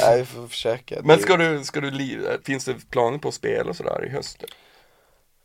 Nej, 0.00 0.18
vi 0.18 0.24
får 0.24 0.48
försöka. 0.48 1.00
Men 1.04 1.18
ska 1.18 1.36
du, 1.36 1.64
ska 1.64 1.80
du, 1.80 2.40
finns 2.44 2.64
det 2.64 2.90
planer 2.90 3.18
på 3.18 3.28
att 3.28 3.34
spela 3.34 3.70
och 3.70 3.76
sådär 3.76 4.04
i 4.06 4.08
höst? 4.08 4.44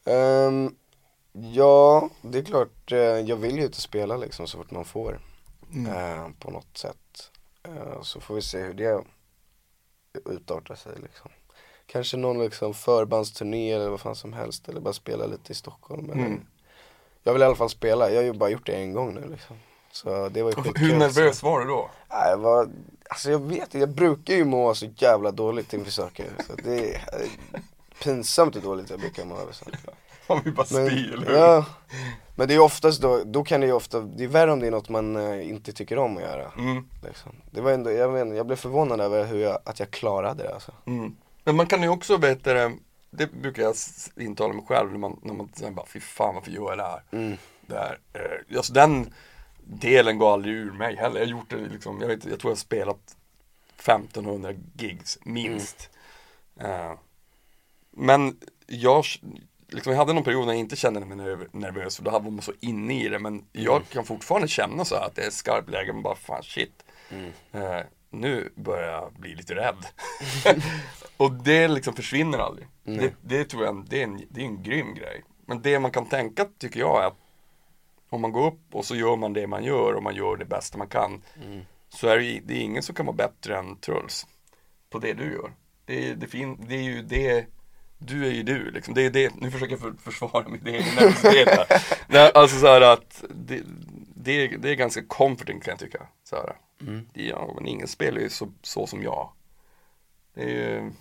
Ehm, 0.05 0.75
ja, 1.31 2.09
det 2.21 2.37
är 2.37 2.43
klart. 2.43 2.91
eh, 2.91 2.97
jag 2.99 3.35
vill 3.35 3.57
ju 3.57 3.63
ut 3.63 3.75
och 3.75 3.81
spela 3.81 4.17
liksom 4.17 4.47
så 4.47 4.57
fort 4.57 4.71
man 4.71 4.85
får. 4.85 5.21
Mm. 5.73 5.91
eh, 5.91 6.29
på 6.39 6.51
något 6.51 6.77
sätt. 6.77 7.31
Eh, 7.63 8.01
så 8.01 8.21
får 8.21 8.35
vi 8.35 8.41
se 8.41 8.59
hur 8.59 8.73
det 8.73 9.03
utartar 10.25 10.75
sig 10.75 10.93
liksom. 11.01 11.31
Kanske 11.85 12.17
någon 12.17 12.43
liksom 12.43 12.73
förbandsturné 12.73 13.71
eller 13.71 13.89
vad 13.89 13.99
fan 13.99 14.15
som 14.15 14.33
helst. 14.33 14.69
Eller 14.69 14.81
bara 14.81 14.93
spela 14.93 15.25
lite 15.25 15.51
i 15.51 15.55
Stockholm. 15.55 16.11
Eller... 16.11 16.25
Mm. 16.25 16.45
Jag 17.23 17.33
vill 17.33 17.41
i 17.41 17.45
alla 17.45 17.55
fall 17.55 17.69
spela. 17.69 18.09
Jag 18.09 18.17
har 18.17 18.23
ju 18.23 18.33
bara 18.33 18.49
gjort 18.49 18.65
det 18.65 18.75
en 18.75 18.93
gång 18.93 19.13
nu 19.13 19.27
liksom. 19.31 19.57
Så 19.91 20.29
det 20.29 20.43
var 20.43 20.49
ju 20.49 20.55
skitkul. 20.55 20.87
Hur 20.91 20.97
nervös 20.97 21.43
var 21.43 21.59
du 21.59 21.65
då? 21.65 21.89
Jag 22.09 22.37
var, 22.37 22.69
alltså 23.09 23.31
jag 23.31 23.39
vet 23.39 23.61
inte, 23.61 23.79
jag 23.79 23.89
brukar 23.89 24.33
ju 24.33 24.45
må 24.45 24.73
så 24.75 24.85
jävla 24.95 25.31
dåligt 25.31 25.73
inför 25.73 25.91
saker. 25.91 26.25
Så 26.47 26.53
det 26.63 26.95
är 26.95 26.95
eh, 26.95 27.59
pinsamt 28.03 28.55
hur 28.55 28.61
dåligt 28.61 28.89
jag 28.89 28.99
brukar 28.99 29.25
må 29.25 29.37
över 29.37 29.53
saker. 29.53 29.79
Man 30.29 30.41
vill 30.43 30.53
bara 30.53 30.65
Men, 30.71 30.87
spy, 30.87 31.13
eller 31.13 31.27
hur? 31.27 31.35
ja, 31.37 31.65
men 32.35 32.47
det 32.47 32.53
är 32.53 32.59
oftast 32.59 33.01
då, 33.01 33.21
då 33.25 33.43
kan 33.43 33.61
det 33.61 33.67
ju 33.67 33.73
ofta, 33.73 33.99
det 33.99 34.23
är 34.23 34.27
värre 34.27 34.51
om 34.51 34.59
det 34.59 34.67
är 34.67 34.71
något 34.71 34.89
man 34.89 35.15
eh, 35.15 35.49
inte 35.49 35.71
tycker 35.73 35.97
om 35.97 36.17
att 36.17 36.23
göra. 36.23 36.51
Mm, 36.57 36.87
Liksom. 37.03 37.31
Det 37.51 37.61
var 37.61 37.71
ändå, 37.71 37.91
jag, 37.91 38.09
vet, 38.09 38.35
jag 38.37 38.45
blev 38.47 38.55
förvånad 38.55 39.01
över 39.01 39.25
hur 39.25 39.39
jag, 39.39 39.59
att 39.65 39.79
jag 39.79 39.91
klarade 39.91 40.43
det 40.43 40.53
alltså. 40.53 40.71
mm. 40.85 41.15
Men 41.43 41.55
man 41.55 41.67
kan 41.67 41.81
ju 41.83 41.89
också 41.89 42.17
veta 42.17 42.53
det, 42.53 43.27
brukar 43.41 43.63
jag 43.63 43.75
intala 44.17 44.53
mig 44.53 44.65
själv 44.67 44.91
när 44.91 44.97
man, 44.99 45.19
när 45.23 45.33
man 45.33 45.49
bara 45.75 45.85
fy 45.85 45.99
fan 45.99 46.35
varför 46.35 46.51
gör 46.51 46.69
jag 46.69 46.77
det 46.77 46.83
här? 46.83 47.01
Mm. 47.11 47.37
Det 47.67 47.75
här 47.75 47.99
eh, 48.13 48.57
alltså 48.57 48.73
den 48.73 49.13
delen 49.69 50.17
går 50.17 50.33
aldrig 50.33 50.55
ur 50.55 50.71
mig 50.71 50.95
heller. 50.95 51.19
Jag 51.19 51.25
har 51.27 51.31
gjort 51.31 51.49
det 51.49 51.57
liksom, 51.57 52.01
jag, 52.01 52.07
vet, 52.07 52.25
jag 52.25 52.39
tror 52.39 52.51
jag 52.51 52.55
har 52.55 52.59
spelat 52.59 53.15
1500 53.79 54.53
gigs 54.73 55.19
minst. 55.23 55.89
Eh, 56.59 56.93
men 57.91 58.37
jag, 58.67 59.03
liksom, 59.67 59.91
jag 59.91 59.99
hade 59.99 60.13
någon 60.13 60.23
period 60.23 60.45
när 60.47 60.53
jag 60.53 60.59
inte 60.59 60.75
kände 60.75 60.99
mig 60.99 61.17
nerv- 61.17 61.49
nervös 61.51 61.95
för 61.97 62.03
då 62.03 62.11
var 62.11 62.19
man 62.21 62.41
så 62.41 62.53
inne 62.59 63.03
i 63.03 63.09
det. 63.09 63.19
Men 63.19 63.45
jag 63.51 63.89
kan 63.89 64.05
fortfarande 64.05 64.47
känna 64.47 64.85
så 64.85 64.95
här 64.95 65.05
att 65.05 65.15
det 65.15 65.21
är 65.25 65.29
skarpt 65.31 65.69
läge, 65.69 65.93
men 65.93 66.01
bara 66.03 66.15
fan 66.15 66.43
shit. 66.43 66.83
Mm. 67.11 67.31
Eh, 67.51 67.81
nu 68.09 68.51
börjar 68.55 68.91
jag 68.91 69.13
bli 69.13 69.35
lite 69.35 69.55
rädd. 69.55 69.85
och 71.17 71.31
det 71.31 71.67
liksom 71.67 71.93
försvinner 71.93 72.37
aldrig. 72.37 72.67
Det, 72.99 73.13
det 73.21 73.43
tror 73.45 73.65
jag 73.65 73.85
det 73.89 73.99
är, 73.99 74.03
en, 74.03 74.21
det 74.29 74.41
är 74.41 74.45
en 74.45 74.63
grym 74.63 74.93
grej. 74.93 75.23
Men 75.45 75.61
det 75.61 75.79
man 75.79 75.91
kan 75.91 76.05
tänka 76.09 76.45
tycker 76.57 76.79
jag 76.79 77.03
är 77.03 77.07
att 77.07 77.17
om 78.09 78.21
man 78.21 78.31
går 78.31 78.47
upp 78.47 78.75
och 78.75 78.85
så 78.85 78.95
gör 78.95 79.15
man 79.15 79.33
det 79.33 79.47
man 79.47 79.63
gör 79.63 79.93
och 79.93 80.03
man 80.03 80.15
gör 80.15 80.37
det 80.37 80.45
bästa 80.45 80.77
man 80.77 80.87
kan. 80.87 81.21
Mm. 81.43 81.61
Så 81.89 82.07
är 82.07 82.17
det, 82.19 82.39
det 82.45 82.53
är 82.53 82.61
ingen 82.61 82.83
som 82.83 82.95
kan 82.95 83.05
vara 83.05 83.15
bättre 83.15 83.57
än 83.57 83.75
Truls 83.75 84.27
på 84.89 84.99
det 84.99 85.13
du 85.13 85.31
gör. 85.31 85.51
Det 85.85 86.09
är, 86.09 86.15
det 86.15 86.27
fin, 86.27 86.65
det 86.67 86.75
är 86.75 86.81
ju 86.81 87.01
det, 87.01 87.45
du 87.97 88.27
är 88.27 88.31
ju 88.31 88.43
du 88.43 88.71
liksom. 88.71 88.93
Det 88.93 89.01
är 89.01 89.09
det, 89.09 89.35
nu 89.35 89.51
försöker 89.51 89.73
jag 89.73 89.79
för, 89.79 89.93
försvara 89.93 90.49
mitt 90.49 90.67
egen 90.67 90.95
nervositet. 90.95 91.71
Nej, 92.07 92.31
Alltså 92.33 92.59
så 92.59 92.67
här 92.67 92.81
att 92.81 93.23
det, 93.29 93.61
det, 94.15 94.31
är, 94.31 94.57
det 94.57 94.69
är 94.69 94.75
ganska 94.75 95.03
comforting 95.03 95.59
kan 95.59 95.71
jag 95.71 95.79
tycka. 95.79 96.07
Så 96.23 96.35
här. 96.35 96.55
Mm. 96.81 97.09
Ja, 97.13 97.51
men 97.55 97.67
ingen 97.67 97.87
spelar 97.87 98.21
ju 98.21 98.29
så, 98.29 98.51
så 98.61 98.87
som 98.87 99.03
jag. 99.03 99.31
Det 100.33 100.41
är 100.41 100.47
ju 100.47 100.91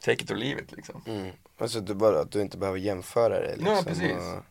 Take 0.00 0.22
it 0.24 0.30
or 0.30 0.36
leave 0.36 0.60
it 0.62 0.72
liksom. 0.72 1.02
Mm. 1.06 1.30
Alltså 1.58 1.80
du 1.80 1.94
bara, 1.94 2.20
att 2.20 2.32
du 2.32 2.40
inte 2.40 2.58
behöver 2.58 2.78
jämföra 2.78 3.40
dig 3.40 3.56
liksom. 3.56 3.74
Ja, 3.74 3.82
precis. 3.86 4.12
Och, 4.12 4.44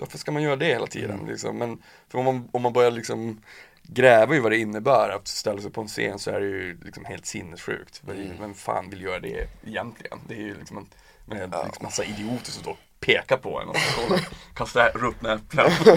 Varför 0.00 0.18
ska 0.18 0.32
man 0.32 0.42
göra 0.42 0.56
det 0.56 0.64
hela 0.66 0.86
tiden? 0.86 1.10
Mm. 1.10 1.26
Liksom? 1.26 1.58
Men 1.58 1.82
för 2.08 2.18
om 2.18 2.24
man, 2.24 2.48
om 2.52 2.62
man 2.62 2.72
börjar 2.72 2.90
liksom 2.90 3.40
gräva 3.82 4.36
i 4.36 4.40
vad 4.40 4.52
det 4.52 4.58
innebär 4.58 5.08
att 5.08 5.28
ställa 5.28 5.62
sig 5.62 5.70
på 5.70 5.80
en 5.80 5.88
scen 5.88 6.18
så 6.18 6.30
är 6.30 6.40
det 6.40 6.46
ju 6.46 6.78
liksom 6.84 7.04
helt 7.04 7.26
sinnessjukt. 7.26 8.02
Mm. 8.08 8.30
Vem 8.40 8.54
fan 8.54 8.90
vill 8.90 9.02
göra 9.02 9.20
det 9.20 9.46
egentligen? 9.66 10.18
Det 10.28 10.34
är 10.34 10.42
ju 10.42 10.54
liksom 10.58 10.78
en 10.78 10.86
med 11.30 11.48
Ja. 11.52 11.64
liksom 11.64 11.84
massa 11.84 12.04
idioter 12.04 12.50
som 12.50 12.72
och 12.72 12.78
pekar 13.00 13.36
på 13.36 13.60
en 13.60 13.68
och 13.68 13.76
kastar 14.54 14.90
ruttna 14.90 15.32
äpplen. 15.32 15.70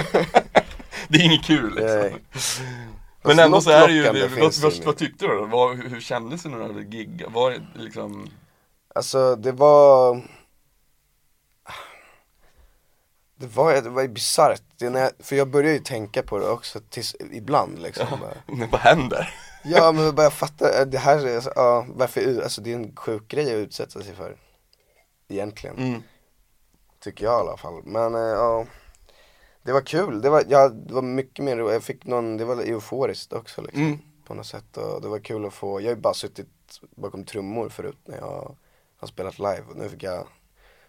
det 1.08 1.18
är 1.18 1.26
inget 1.26 1.46
kul 1.46 1.76
liksom. 1.76 2.20
Men 3.24 3.40
ändå 3.40 3.62
så 3.62 3.70
är 3.70 3.88
det 3.88 3.94
ju, 3.94 4.04
det, 4.04 4.28
vad, 4.28 4.54
vad, 4.62 4.74
vad 4.86 4.98
tyckte 4.98 5.28
du 5.28 5.36
då? 5.36 5.46
Vad, 5.46 5.78
hur, 5.78 5.90
hur 5.90 6.02
kändes 6.02 6.44
det 6.44 6.50
när 6.50 6.58
du 6.58 6.64
hade 6.64 6.82
giggat? 6.82 7.32
Var 7.32 7.52
det 7.52 7.62
liksom, 7.76 8.30
Alltså 8.96 9.36
det 9.36 9.52
var 9.52 10.22
Det 13.44 13.56
var, 13.56 13.74
det 13.82 13.90
var 13.90 14.02
ju 14.02 14.08
bisarrt, 14.08 14.62
för 15.20 15.36
jag 15.36 15.48
började 15.48 15.74
ju 15.74 15.80
tänka 15.80 16.24
på 16.24 16.40
det 16.40 16.50
också 16.50 16.80
tills, 16.90 17.16
ibland 17.32 17.80
liksom 17.80 18.08
men 18.48 18.70
vad 18.70 18.82
händer? 18.82 19.36
Ja 19.64 19.92
men 19.96 20.04
jag 20.06 20.16
bara 20.16 20.30
fattar, 20.30 20.80
äh, 20.82 20.86
det 20.86 20.98
här 20.98 21.26
är, 21.28 21.44
ja 21.56 21.86
varför, 21.90 22.42
alltså 22.44 22.62
det 22.62 22.72
är 22.72 22.76
en 22.76 22.96
sjuk 22.96 23.28
grej 23.28 23.46
att 23.46 23.68
utsätta 23.68 24.02
sig 24.02 24.16
för. 24.16 24.38
Egentligen, 25.28 25.78
Mm. 25.78 26.04
tycker 27.00 27.26
jag 27.26 27.34
i 27.40 27.48
alla 27.48 27.58
fall, 27.58 27.82
men 27.84 28.16
äh, 28.16 28.22
ja. 28.22 28.66
Det 29.64 29.72
var 29.74 29.82
kul, 29.82 30.22
det 30.22 30.30
var, 30.30 30.44
ja, 30.50 30.70
det 30.70 30.94
var 30.94 31.02
mycket 31.02 31.46
mer, 31.46 31.58
jag 31.58 31.84
fick 31.84 32.06
någon, 32.06 32.38
det 32.38 32.46
var 32.46 32.56
euforiskt 32.58 33.34
också 33.34 33.62
liksom 33.62 33.82
Mm. 33.84 34.00
På 34.28 34.34
något 34.34 34.46
sätt. 34.46 34.78
Och 34.78 35.02
det 35.02 35.08
var 35.08 35.20
kul 35.20 35.46
att 35.46 35.54
få, 35.54 35.82
jag 35.82 35.88
har 35.90 35.96
ju 35.96 36.02
bara 36.02 36.14
suttit 36.14 36.48
bakom 36.96 37.24
trummor 37.24 37.70
förut 37.70 37.98
när 38.06 38.18
jag 38.18 38.56
har 38.98 39.08
spelat 39.08 39.38
live. 39.40 39.64
Och 39.70 39.76
nu 39.78 39.90
fick 39.90 40.04
jag 40.04 40.28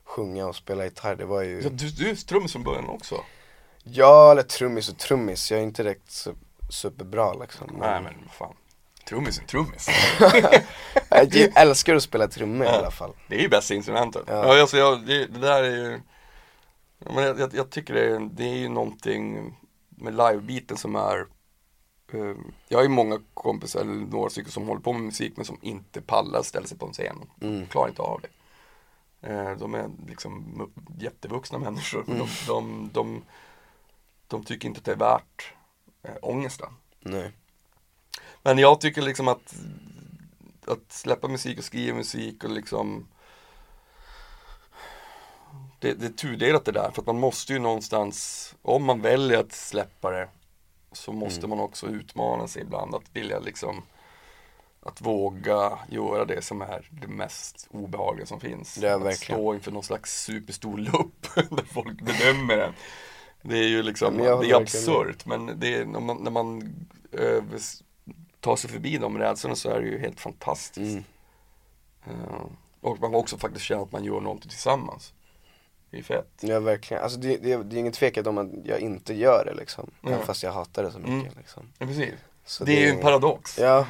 sjunga 0.05 0.47
och 0.47 0.57
spela 0.57 0.85
gitarr, 0.85 1.17
det 1.17 1.25
var 1.25 1.43
ju 1.43 1.61
Ja, 1.62 1.69
du, 1.73 1.88
du 1.90 2.11
är 2.11 2.14
trummis 2.14 2.53
från 2.53 2.62
början 2.62 2.88
också? 2.88 3.21
Ja, 3.83 4.31
eller 4.31 4.43
trummis 4.43 4.88
och 4.88 4.99
trummis, 4.99 5.51
jag 5.51 5.61
är 5.61 5.64
inte 5.64 5.83
direkt 5.83 6.09
su- 6.09 6.35
superbra 6.71 7.33
liksom 7.35 7.77
Nej 7.81 8.03
men 8.03 8.14
fan, 8.33 8.55
trummis 9.09 9.38
är 9.38 9.45
trummis. 9.45 9.88
Jag 11.11 11.53
älskar 11.57 11.95
att 11.95 12.03
spela 12.03 12.29
trummor 12.29 12.67
i 12.67 12.69
Ja. 12.71 12.77
alla 12.77 12.90
fall 12.90 13.12
Det 13.29 13.37
är 13.37 13.40
ju 13.40 13.49
bästa 13.49 13.75
instrumentet. 13.75 14.23
Ja. 14.27 14.35
Ja. 14.55 14.61
alltså 14.61 14.77
jag, 14.77 15.07
det, 15.07 15.27
det 15.27 15.38
där 15.40 15.62
är 15.62 15.71
ju, 15.77 16.01
men 16.99 17.25
jag, 17.25 17.40
jag, 17.40 17.55
jag 17.55 17.71
tycker 17.71 17.95
det 17.95 18.05
är, 18.17 18.21
det 18.33 18.45
är 18.45 18.57
ju 18.57 18.69
någonting 18.69 19.55
med 19.88 20.12
livebiten 20.17 20.77
som 20.77 20.97
är 20.97 21.19
eh, 22.12 22.35
Jag 22.69 22.79
har 22.79 22.83
ju 22.83 22.88
många 22.88 23.21
kompisar, 23.35 23.81
eller 23.81 23.93
några 23.93 24.31
stycken 24.31 24.53
som 24.53 24.69
håller 24.69 24.81
på 24.81 24.93
med 24.93 25.03
musik 25.03 25.33
men 25.37 25.45
som 25.47 25.59
inte 25.62 26.01
pallar 26.01 26.43
ställa 26.43 26.67
sig 26.67 26.79
på 26.79 26.87
en 26.87 26.93
scen. 26.93 27.17
Mm. 27.43 27.67
Klarar 27.67 27.88
inte 27.88 28.03
av 28.03 28.21
det. 28.23 28.29
Eh, 29.27 29.51
de 29.57 29.75
är 29.75 29.91
liksom 30.09 30.73
jättevuxna 30.99 31.59
människor. 31.59 32.05
men 32.07 32.19
De, 32.19 32.29
de, 32.47 32.91
de, 32.93 33.23
de 34.27 34.45
tycker 34.45 34.69
inte 34.69 34.79
att 34.79 34.85
det 34.85 34.93
är 34.93 34.97
värt 34.97 35.53
eh, 36.03 36.15
ångesten. 36.23 36.69
Nej 37.01 37.33
Men 38.43 38.59
jag 38.59 38.81
tycker 38.81 39.03
liksom 39.03 39.29
att 39.29 39.55
Att 40.67 40.93
släppa 40.93 41.29
musik 41.29 41.59
och 41.59 41.65
skriva 41.65 41.97
musik 41.97 42.45
och 42.45 42.51
liksom 42.51 43.07
det, 45.81 45.95
det 45.95 46.07
är 46.07 46.11
tudelat 46.11 46.65
det 46.65 46.73
där 46.73 46.91
för 46.91 47.03
att 47.03 47.07
man 47.07 47.21
måste 47.21 47.53
ju 47.53 47.59
någonstans 47.59 48.55
Om 48.63 48.85
man 48.85 49.01
väljer 49.01 49.39
att 49.39 49.53
släppa 49.53 50.11
det 50.11 50.29
Så 50.93 51.13
måste 51.13 51.47
man 51.47 51.61
också 51.61 51.87
utmana 51.87 52.49
sig 52.49 52.63
ibland 52.63 52.95
att 52.95 53.17
vilja 53.17 53.39
liksom 53.39 53.83
att 54.85 55.01
våga 55.01 55.79
göra 55.88 56.25
det 56.25 56.42
som 56.42 56.62
är 56.62 56.88
det 56.90 57.09
mest 57.09 57.68
obehagliga 57.70 58.27
som 58.27 58.40
finns. 58.40 58.79
Ja, 58.79 58.94
att 58.94 59.03
verkligen. 59.03 59.38
stå 59.40 59.55
inför 59.55 59.70
någon 59.70 59.83
slags 59.83 60.23
superstor 60.25 60.79
lupp 60.79 61.35
där 61.35 61.64
folk 61.73 62.01
bedömer 62.03 62.59
en. 62.59 62.73
Det 63.42 63.59
är 63.59 63.68
ju 63.68 63.83
liksom, 63.83 64.16
det 64.18 64.27
är 64.27 64.55
absurt 64.55 65.27
men 65.27 65.61
det 65.61 65.75
är, 65.75 65.85
när 65.85 66.01
man, 66.01 66.16
när 66.16 66.31
man 66.31 66.75
över, 67.12 67.61
tar 68.40 68.57
sig 68.57 68.70
förbi 68.70 68.99
de 68.99 69.18
rädslorna 69.18 69.57
så 69.57 69.70
är 69.70 69.81
det 69.81 69.87
ju 69.87 69.99
helt 69.99 70.20
fantastiskt. 70.20 70.92
Mm. 70.92 71.05
Eh, 72.07 72.47
och 72.81 73.01
man 73.01 73.14
också 73.14 73.38
faktiskt 73.38 73.64
känner 73.64 73.83
att 73.83 73.92
man 73.92 74.05
gör 74.05 74.20
någonting 74.20 74.51
tillsammans. 74.51 75.12
Det 75.90 75.99
är 75.99 76.03
fett. 76.03 76.31
Ja 76.40 76.61
verkligen, 76.61 77.03
alltså 77.03 77.18
det, 77.18 77.37
det, 77.37 77.62
det 77.62 77.77
är 77.77 77.81
ingen 77.81 77.92
tvekan 77.92 78.27
om 78.27 78.38
att 78.38 78.49
jag 78.64 78.81
inte 78.81 79.14
gör 79.14 79.44
det 79.44 79.55
liksom. 79.55 79.90
Även 80.03 80.27
fast 80.27 80.42
jag 80.42 80.53
hatar 80.53 80.83
det 80.83 80.92
så 80.92 80.99
mycket 80.99 81.12
Mm. 81.14 81.33
liksom. 81.38 81.62
Ja, 81.79 81.87
precis. 81.87 82.14
Så 82.44 82.64
det 82.64 82.77
är 82.77 82.81
ju 82.81 82.88
en 82.88 83.01
paradox. 83.01 83.59
Ja, 83.59 83.87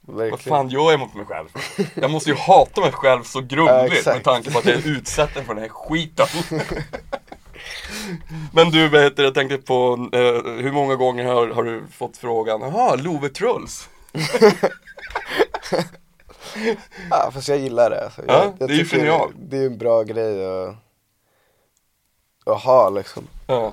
Vad 0.00 0.16
verkligen. 0.16 0.38
fan 0.58 0.68
gör 0.68 0.90
jag 0.90 1.00
mot 1.00 1.14
mig 1.14 1.24
själv? 1.26 1.48
Jag 1.94 2.10
måste 2.10 2.30
ju 2.30 2.36
hata 2.36 2.80
mig 2.80 2.92
själv 2.92 3.22
så 3.22 3.38
Ja, 3.38 3.42
grundligt 3.44 3.98
exakt. 3.98 4.16
med 4.16 4.24
tanke 4.24 4.50
på 4.50 4.58
att 4.58 4.64
jag 4.64 4.74
är 4.74 4.88
utsatt 4.88 5.30
för 5.30 5.54
den 5.54 5.58
här 5.58 5.68
skiten. 5.68 6.26
Men 8.52 8.70
du, 8.70 8.88
vad 8.88 9.02
heter 9.02 9.22
jag 9.22 9.34
tänkte 9.34 9.56
på, 9.58 10.08
eh, 10.12 10.52
hur 10.62 10.72
många 10.72 10.96
gånger 10.96 11.24
har, 11.24 11.48
har 11.48 11.62
du 11.62 11.82
fått 11.92 12.16
frågan, 12.16 12.60
jaha, 12.60 12.94
Love 12.96 13.28
Truls? 13.28 13.88
Ja 17.10 17.30
fast 17.34 17.48
jag 17.48 17.58
gillar 17.58 17.90
det. 17.90 18.04
Alltså. 18.04 18.22
Ja, 18.26 18.34
jag, 18.34 18.54
jag 18.58 18.68
det 18.68 18.74
är 18.74 18.78
ju 18.78 18.84
genialt. 18.84 19.32
Det 19.36 19.56
är 19.58 19.66
en 19.66 19.78
bra 19.78 20.02
grej 20.02 20.46
att, 20.46 20.74
att 22.46 22.62
ha 22.62 22.90
liksom. 22.90 23.26
Ja. 23.46 23.72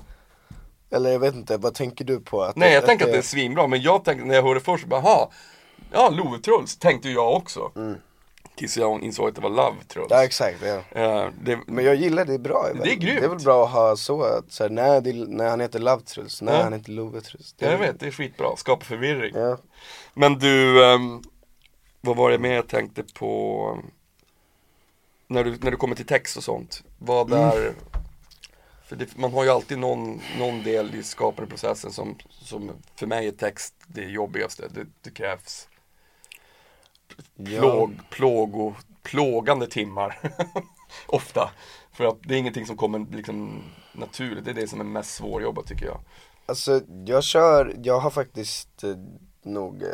Eller 0.91 1.09
jag 1.09 1.19
vet 1.19 1.35
inte, 1.35 1.57
vad 1.57 1.73
tänker 1.73 2.05
du 2.05 2.19
på? 2.19 2.43
Att 2.43 2.55
Nej, 2.55 2.73
jag 2.73 2.85
tänker 2.85 3.05
att 3.05 3.11
det 3.11 3.17
är 3.17 3.21
svinbra, 3.21 3.67
men 3.67 3.81
jag 3.81 4.03
tänkte 4.03 4.25
när 4.27 4.35
jag 4.35 4.43
hörde 4.43 4.59
först, 4.59 4.85
bara, 4.85 5.27
ja, 5.91 6.09
Love 6.09 6.39
Truls, 6.39 6.77
tänkte 6.77 7.09
jag 7.09 7.33
också. 7.35 7.71
Tills 8.55 8.77
jag 8.77 9.03
insåg 9.03 9.27
att 9.29 9.35
det 9.35 9.41
var 9.41 9.49
Love 9.49 9.75
Truls. 9.87 10.11
Mm. 10.11 10.17
Ja 10.19 10.25
exakt, 10.25 10.57
ja. 10.63 11.01
Eh, 11.01 11.29
det, 11.41 11.59
Men 11.67 11.85
jag 11.85 11.95
gillar 11.95 12.25
det, 12.25 12.31
det 12.31 12.35
är 12.35 12.39
bra. 12.39 12.67
Det 12.83 12.91
är 12.91 12.95
grymt. 12.95 13.19
Det 13.19 13.25
är 13.25 13.29
väl 13.29 13.39
bra 13.43 13.65
att 13.65 13.71
ha 13.71 13.95
så, 13.97 14.21
att 14.23 14.51
så 14.51 14.63
här, 14.63 14.69
nej, 14.69 15.01
det, 15.01 15.13
nej 15.13 15.49
han 15.49 15.59
heter 15.59 15.79
Love 15.79 16.01
Truls, 16.01 16.41
nej 16.41 16.55
Ja. 16.55 16.63
han 16.63 16.73
heter 16.73 16.91
Love 16.91 17.21
Truls. 17.21 17.53
Det 17.57 17.71
jag 17.71 17.77
vet, 17.77 17.99
det 17.99 18.07
är 18.07 18.11
skitbra, 18.11 18.55
skapar 18.55 18.85
förvirring. 18.85 19.35
Ja. 19.35 19.57
Men 20.13 20.39
du, 20.39 20.85
ehm, 20.85 21.21
vad 22.01 22.15
var 22.15 22.31
det 22.31 22.37
mer 22.39 22.53
jag 22.53 22.67
tänkte 22.67 23.03
på? 23.03 23.77
När 25.27 25.43
du, 25.43 25.57
när 25.61 25.71
du 25.71 25.77
kommer 25.77 25.95
till 25.95 26.05
text 26.05 26.37
och 26.37 26.43
sånt, 26.43 26.83
vad 26.99 27.33
Mm. 27.33 27.43
är 27.47 27.73
För 28.87 28.95
det, 28.95 29.17
man 29.17 29.33
har 29.33 29.43
ju 29.43 29.49
alltid 29.49 29.79
någon, 29.79 30.21
någon 30.39 30.63
del 30.63 30.95
i 30.95 31.03
skapandeprocessen 31.03 31.91
som, 31.91 32.15
som 32.29 32.71
för 32.95 33.07
mig 33.07 33.27
är 33.27 33.31
text 33.31 33.73
det 33.87 34.03
jobbigaste. 34.03 34.67
Det, 34.73 34.85
det 35.01 35.09
krävs 35.09 35.67
Ja. 37.35 37.59
plåg, 37.59 37.99
plågo, 38.09 38.73
plågande 39.03 39.67
timmar. 39.67 40.19
Ofta. 41.07 41.51
För 41.91 42.05
att 42.05 42.17
det 42.23 42.35
är 42.35 42.37
ingenting 42.37 42.65
som 42.65 42.77
kommer 42.77 43.05
liksom 43.15 43.63
naturligt. 43.91 44.45
Det 44.45 44.51
är 44.51 44.55
det 44.55 44.67
som 44.67 44.79
är 44.79 44.85
mest 44.85 45.15
svårjobbat 45.15 45.67
tycker 45.67 45.85
jag. 45.85 45.99
Alltså 46.45 46.81
jag 47.05 47.23
kör, 47.23 47.75
jag 47.83 47.99
har 47.99 48.09
faktiskt 48.09 48.83
eh, 48.83 48.95
nog 49.43 49.83
eh, 49.83 49.89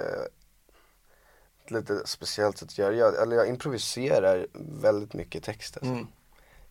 ett 1.65 1.71
lite 1.71 2.08
speciellt 2.08 2.58
sätt 2.58 2.69
att 2.69 2.78
göra, 2.78 2.95
jag, 2.95 3.21
eller 3.21 3.36
jag 3.36 3.49
improviserar 3.49 4.47
väldigt 4.82 5.13
mycket 5.13 5.43
text 5.43 5.78
alltså. 5.78 5.93
Mm. 5.93 6.08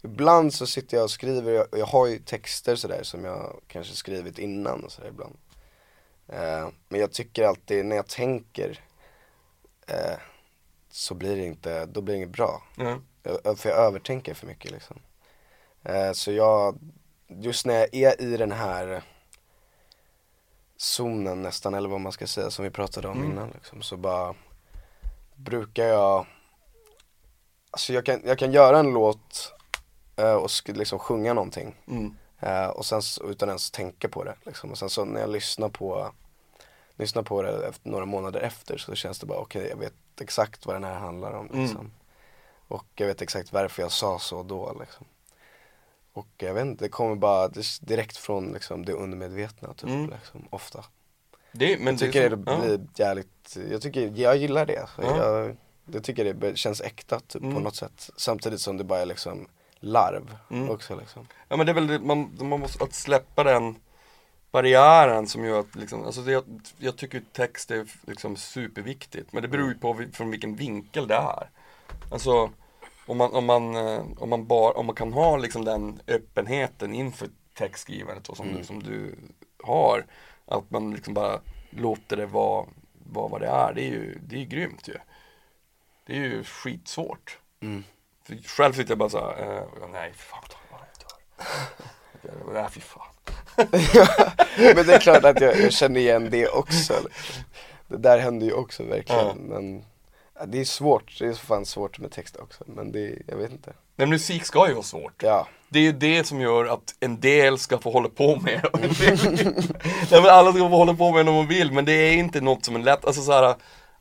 Ibland 0.03 0.55
så 0.55 0.67
sitter 0.67 0.97
jag 0.97 1.05
och 1.05 1.11
skriver, 1.11 1.53
jag, 1.53 1.67
jag 1.73 1.87
har 1.87 2.07
ju 2.07 2.19
texter 2.19 2.77
sådär 2.77 3.03
som 3.03 3.25
jag 3.25 3.61
kanske 3.67 3.95
skrivit 3.95 4.39
innan 4.39 4.85
och 4.85 4.93
sådär 4.93 5.09
ibland 5.09 5.37
eh, 6.29 6.69
Men 6.89 7.01
jag 7.01 7.13
tycker 7.13 7.45
alltid, 7.45 7.87
när 7.87 7.97
jag 7.97 8.07
tänker 8.07 8.81
eh, 9.87 10.19
så 10.95 11.15
blir 11.15 11.37
det 11.37 11.45
inte, 11.45 11.87
då 11.87 12.01
blir 12.01 12.15
det 12.15 12.19
inget 12.19 12.31
bra 12.37 12.63
jag, 13.45 13.59
För 13.59 13.69
jag 13.69 13.79
övertänker 13.79 14.35
för 14.35 14.47
mycket 14.47 14.71
liksom 14.71 14.99
eh, 15.83 16.13
Så 16.13 16.33
jag, 16.33 16.79
just 17.29 17.67
när 17.67 17.75
jag 17.75 17.95
är 17.95 18.21
i 18.23 18.37
den 18.37 18.53
här 18.53 19.03
zonen 20.77 21.43
nästan, 21.43 21.75
eller 21.75 21.89
vad 21.89 22.01
man 22.01 22.13
ska 22.13 22.27
säga, 22.27 22.51
som 22.51 22.65
vi 22.65 22.71
pratade 22.71 23.09
om 23.09 23.19
Mm. 23.19 23.31
innan 23.33 23.51
liksom, 23.51 23.83
så 23.83 23.97
bara 23.97 24.35
brukar 25.35 25.85
jag 25.85 26.27
Alltså 27.71 27.93
jag 27.93 28.07
kan, 28.07 28.21
jag 28.25 28.39
kan 28.39 28.53
göra 28.53 28.79
en 28.79 28.91
låt 28.93 29.53
eh, 30.17 30.35
och 30.35 30.51
liksom 30.67 30.99
sjunga 30.99 31.35
någonting 31.35 31.75
Mm. 31.89 32.17
eh, 32.41 32.67
och 32.69 32.87
sen 32.87 33.03
utan 33.25 33.49
ens 33.49 33.71
tänka 33.71 34.09
på 34.09 34.25
det 34.25 34.35
liksom. 34.43 34.71
Och 34.71 34.79
sen 34.79 34.91
så 34.91 35.05
när 35.05 35.21
jag 35.21 35.31
lyssnar 35.31 35.69
på 35.69 36.13
Lyssnar 36.97 37.23
på 37.23 37.43
det 37.43 37.67
efter, 37.69 37.89
några 37.91 38.05
månader 38.05 38.41
efter 38.41 38.79
så 38.79 38.95
känns 38.95 39.19
det 39.19 39.27
bara 39.27 39.39
okej 39.39 39.67
jag 39.71 39.77
vet 39.77 39.95
exakt 40.23 40.67
vad 40.67 40.77
den 40.77 40.85
här 40.85 40.99
handlar 40.99 41.33
om 41.33 41.47
Mm. 41.49 41.63
liksom. 41.63 41.91
Och 42.69 42.87
jag 42.95 43.07
vet 43.07 43.23
exakt 43.23 43.53
varför 43.53 43.83
jag 43.83 43.93
sa 43.93 44.19
så 44.19 44.43
då 44.43 44.77
liksom. 44.81 45.07
Och 46.13 46.29
jag 46.37 46.55
vet 46.55 46.63
inte, 46.67 46.85
det 46.85 46.89
kommer 46.89 47.15
bara 47.17 47.49
det- 47.49 47.81
direkt 47.81 48.17
från 48.17 48.53
liksom, 48.53 48.85
det 48.85 48.93
undermedvetna 48.93 49.75
typ 49.75 49.89
Mm. 49.91 50.11
liksom, 50.11 50.47
ofta 50.51 50.85
Det, 51.53 51.79
men 51.79 51.87
Jag 51.87 51.99
tycker 51.99 52.31
det, 52.31 52.37
så- 52.37 52.43
ja. 52.51 52.61
blir 52.61 52.81
jävligt, 52.95 53.57
jag 53.71 53.83
tycker, 53.83 54.13
jag 54.17 54.37
gillar 54.37 54.67
det 54.67 54.79
alltså. 54.79 55.03
Ja. 55.03 55.17
jag, 55.17 55.57
jag 55.93 56.05
tycker 56.05 56.35
det 56.35 56.57
känns 56.59 56.81
äkta 56.81 57.21
typ 57.21 57.43
på 57.43 57.49
Mm. 57.49 57.63
något 57.63 57.77
sätt 57.77 58.11
Samtidigt 58.17 58.61
som 58.61 58.77
det 58.77 58.85
bara 58.85 59.01
är 59.01 59.07
liksom 59.07 59.49
larv 59.81 60.37
Mm. 60.51 60.71
också 60.71 60.97
liksom 60.97 61.27
Ja 61.49 61.57
men 61.57 61.67
det 61.67 61.73
är 61.73 61.75
väl 61.75 61.87
det, 61.87 61.99
man, 61.99 62.37
man 62.41 62.61
måste 62.61 62.85
att 62.85 62.95
släppa 62.95 63.45
den 63.45 63.77
barriären 64.53 65.27
som 65.27 65.45
gör 65.45 65.61
att 65.61 65.75
liksom, 65.75 66.05
alltså 66.05 66.21
det, 66.21 66.45
jag, 66.79 66.97
tycker 66.97 67.23
text 67.33 67.71
är 67.71 67.87
liksom 68.07 68.37
superviktigt 68.37 69.33
men 69.33 69.43
det 69.43 69.49
beror 69.49 69.69
ju 69.69 69.75
på 69.79 69.93
vi- 69.93 70.13
från 70.13 70.31
vilken 70.31 70.57
vinkel 70.57 71.09
det 71.09 71.15
är. 71.15 71.51
Alltså 72.13 72.51
om 73.07 73.17
man, 73.17 73.33
om 73.35 73.45
man, 73.45 73.77
eh, 73.77 74.03
om 74.19 74.31
man, 74.31 74.47
bara, 74.47 74.73
om 74.73 74.87
man 74.87 74.95
kan 74.95 75.13
ha 75.13 75.37
liksom 75.37 75.65
den 75.65 76.01
öppenheten 76.07 76.95
inför 76.95 77.29
textskrivandet 77.55 78.29
och 78.29 78.37
som, 78.37 78.47
Mm. 78.49 78.59
du, 78.59 78.65
som 78.65 78.83
du 78.83 79.15
har, 79.63 80.07
att 80.47 80.71
man 80.71 80.95
liksom 80.95 81.15
bara 81.15 81.41
låter 81.71 82.17
det 82.17 82.27
vara, 82.27 82.67
vara 83.13 83.29
vad 83.29 83.41
det 83.41 83.47
är, 83.49 83.73
det 83.75 83.81
är 83.83 83.89
ju, 83.91 84.19
det 84.23 84.37
är 84.37 84.41
ju 84.41 84.47
grymt 84.47 84.89
ju. 84.89 84.97
Det 86.07 86.13
är 86.13 86.21
ju 86.21 86.45
skitsvårt. 86.45 87.39
Mm. 87.61 87.85
För 88.25 88.37
själv 88.37 88.73
sitter 88.73 88.91
jag 88.91 88.99
bara 88.99 89.09
såhär, 89.11 89.57
eh, 89.57 89.89
nej 89.93 90.13
för 90.13 90.25
fan 90.25 90.45
vad 90.71 90.81
jag 90.81 92.33
dör. 92.47 92.53
Nej 92.55 92.67
fy 92.71 92.81
fan. 92.81 93.07
Men 94.75 94.87
det 94.87 94.95
är 94.95 95.01
klart 95.01 95.25
att 95.25 95.41
jag, 95.41 95.61
jag 95.61 95.73
känner 95.73 96.01
igen 96.01 96.31
det 96.31 96.49
också. 96.49 96.95
Det 97.89 97.97
där 97.97 98.19
händer 98.19 98.47
ju 98.47 98.53
också 98.53 98.83
verkligen 98.83 99.27
Ja. 99.27 99.35
men 99.39 99.85
ja, 100.39 100.47
Det 100.47 100.61
är 100.61 100.65
svårt, 100.65 101.17
det 101.19 101.27
är 101.27 101.33
fan 101.33 101.67
svårt 101.67 101.99
med 101.99 102.11
text 102.11 102.37
också 102.37 102.65
men 102.67 102.93
det, 102.93 103.19
jag 103.27 103.37
vet 103.37 103.51
inte. 103.51 103.73
Men 103.97 104.11
musik 104.11 104.45
ska 104.45 104.69
ju 104.69 104.75
vara 104.75 104.85
svårt. 104.85 105.23
Ja, 105.23 105.47
Det 105.69 105.79
är 105.79 105.83
ju 105.83 105.93
det 105.93 106.27
som 106.27 106.41
gör 106.41 106.65
att 106.65 106.95
en 107.01 107.21
del 107.21 107.59
ska 107.59 107.79
få 107.79 107.91
hålla 107.91 108.09
på 108.09 108.37
med. 108.37 108.61
Nej 110.11 110.21
men 110.23 110.27
alla 110.27 110.53
ska 110.53 110.61
få 110.61 110.77
hålla 110.77 110.95
på 110.95 111.13
med 111.13 111.27
det 111.27 111.31
om 111.31 111.37
de 111.37 111.47
vill 111.47 111.73
men 111.73 111.85
det 111.85 111.93
är 111.93 112.13
inte 112.13 112.41
något 112.41 112.65
som 112.65 112.77
är 112.77 112.81
lätt, 112.81 113.05
alltså 113.05 113.23
så 113.23 113.33
här 113.33 113.43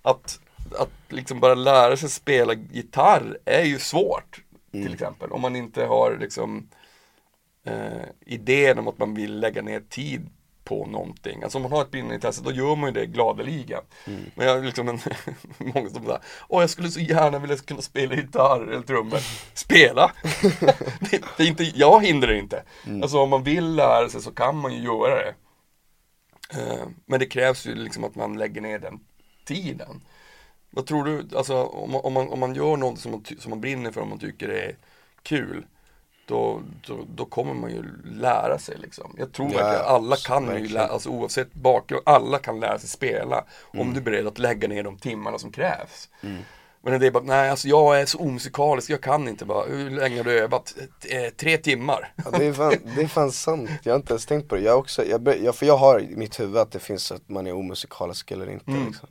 att, 0.01 0.39
att 0.71 0.89
liksom 1.09 1.39
bara 1.39 1.53
lära 1.55 1.97
sig 1.97 2.09
spela 2.09 2.53
gitarr 2.53 3.37
är 3.45 3.63
ju 3.63 3.79
svårt 3.79 4.41
till 4.71 4.93
exempel. 4.93 5.31
Om 5.31 5.41
man 5.41 5.55
inte 5.55 5.85
har 5.85 6.17
liksom 6.19 6.67
eh, 7.63 8.05
idén 8.25 8.79
om 8.79 8.87
att 8.87 8.99
man 8.99 9.13
vill 9.13 9.39
lägga 9.39 9.61
ner 9.61 9.79
tid 9.79 10.29
på 10.63 10.85
någonting. 10.85 11.43
Alltså 11.43 11.57
om 11.57 11.61
man 11.61 11.71
har 11.71 11.81
ett 11.81 11.91
brinnande 11.91 12.15
intresse 12.15 12.41
då 12.43 12.51
gör 12.51 12.75
man 12.75 12.89
ju 12.89 12.93
det 12.93 13.05
gladeligen. 13.05 13.81
Men 14.35 14.47
jag 14.47 14.55
har 14.55 14.61
liksom 14.61 14.89
en, 14.89 14.99
många 15.57 15.89
som 15.89 16.05
säger 16.05 16.19
Åh 16.47 16.61
jag 16.61 16.69
skulle 16.69 16.89
så 16.89 16.99
gärna 16.99 17.39
vilja 17.39 17.57
kunna 17.57 17.81
spela 17.81 18.15
gitarr 18.15 18.61
eller 18.61 18.81
trummor. 18.81 19.19
Spela! 19.53 20.11
det, 21.11 21.23
det 21.37 21.43
är 21.43 21.47
inte, 21.47 21.63
jag 21.63 22.05
hindrar 22.05 22.33
inte. 22.33 22.63
Alltså 23.01 23.19
om 23.19 23.29
man 23.29 23.43
vill 23.43 23.75
lära 23.75 24.09
sig 24.09 24.21
så 24.21 24.31
kan 24.31 24.57
man 24.57 24.73
ju 24.73 24.83
göra 24.83 25.15
det. 25.15 25.33
Eh, 26.53 26.87
men 27.05 27.19
det 27.19 27.25
krävs 27.25 27.65
ju 27.65 27.75
liksom 27.75 28.03
att 28.03 28.15
man 28.15 28.37
lägger 28.37 28.61
ner 28.61 28.79
den 28.79 28.99
tiden. 29.45 30.01
Vad 30.69 30.85
tror 30.85 31.03
du, 31.03 31.37
alltså 31.37 31.63
om 31.63 31.91
man, 31.91 32.01
om 32.03 32.13
man, 32.13 32.29
om 32.29 32.39
man 32.39 32.55
gör 32.55 32.77
något 32.77 32.99
som 32.99 33.11
man, 33.11 33.25
som 33.39 33.49
man 33.49 33.61
brinner 33.61 33.91
för 33.91 34.01
och 34.01 34.07
man 34.07 34.19
tycker 34.19 34.47
det 34.47 34.61
är 34.61 34.75
kul 35.23 35.65
då, 36.31 36.61
då, 36.87 36.97
då 37.15 37.25
kommer 37.25 37.53
man 37.53 37.69
ju 37.71 37.83
lära 38.05 38.57
sig 38.59 38.77
liksom. 38.77 39.15
Jag 39.17 39.31
tror 39.31 39.51
Ja, 39.51 39.57
verkligen 39.57 39.85
alla 39.95 40.15
kan 40.15 40.57
ju 40.63 40.67
lära, 40.67 40.87
alltså 40.87 41.09
oavsett 41.09 41.53
bakgrund, 41.53 42.03
alla 42.05 42.37
kan 42.37 42.59
lära 42.59 42.79
sig 42.79 42.89
spela 42.89 43.43
om 43.77 43.93
du 43.93 43.99
är 43.99 44.03
beredd 44.03 44.27
att 44.27 44.39
lägga 44.39 44.67
ner 44.67 44.83
de 44.83 44.97
timmarna 44.97 45.37
som 45.39 45.51
krävs. 45.51 46.09
Men 46.83 46.99
det 46.99 47.07
är 47.07 47.11
bara, 47.11 47.23
nej 47.23 47.49
alltså 47.49 47.67
jag 47.67 48.01
är 48.01 48.05
så 48.05 48.17
omusikalisk, 48.17 48.89
jag 48.89 49.01
kan 49.01 49.27
inte 49.27 49.45
bara, 49.45 49.65
hur 49.65 49.89
länge 49.89 50.17
har 50.17 50.23
du 50.23 50.39
övat? 50.39 50.75
Eh, 51.09 51.29
Tre 51.33 51.57
timmar. 51.57 52.13
ja 52.25 52.31
det, 52.37 52.45
är 52.45 52.53
fan, 52.53 52.73
det 52.95 53.01
är 53.01 53.07
fan 53.07 53.31
sant, 53.31 53.69
jag 53.83 53.93
har 53.93 53.97
inte 53.99 54.13
ens 54.13 54.25
tänkt 54.25 54.49
på 54.49 54.55
det 54.55 54.61
Jag 54.61 54.79
också, 54.79 55.05
jag, 55.05 55.55
för 55.55 55.65
jag 55.65 55.77
har 55.77 55.99
i 55.99 56.15
mitt 56.15 56.39
huvud 56.39 56.57
att 56.57 56.71
det 56.71 56.79
finns 56.79 57.11
att 57.11 57.29
man 57.29 57.47
är 57.47 57.53
omusikalisk 57.53 58.31
eller 58.31 58.49
inte 58.49 58.71
Mm. 58.71 58.87
liksom 58.87 59.09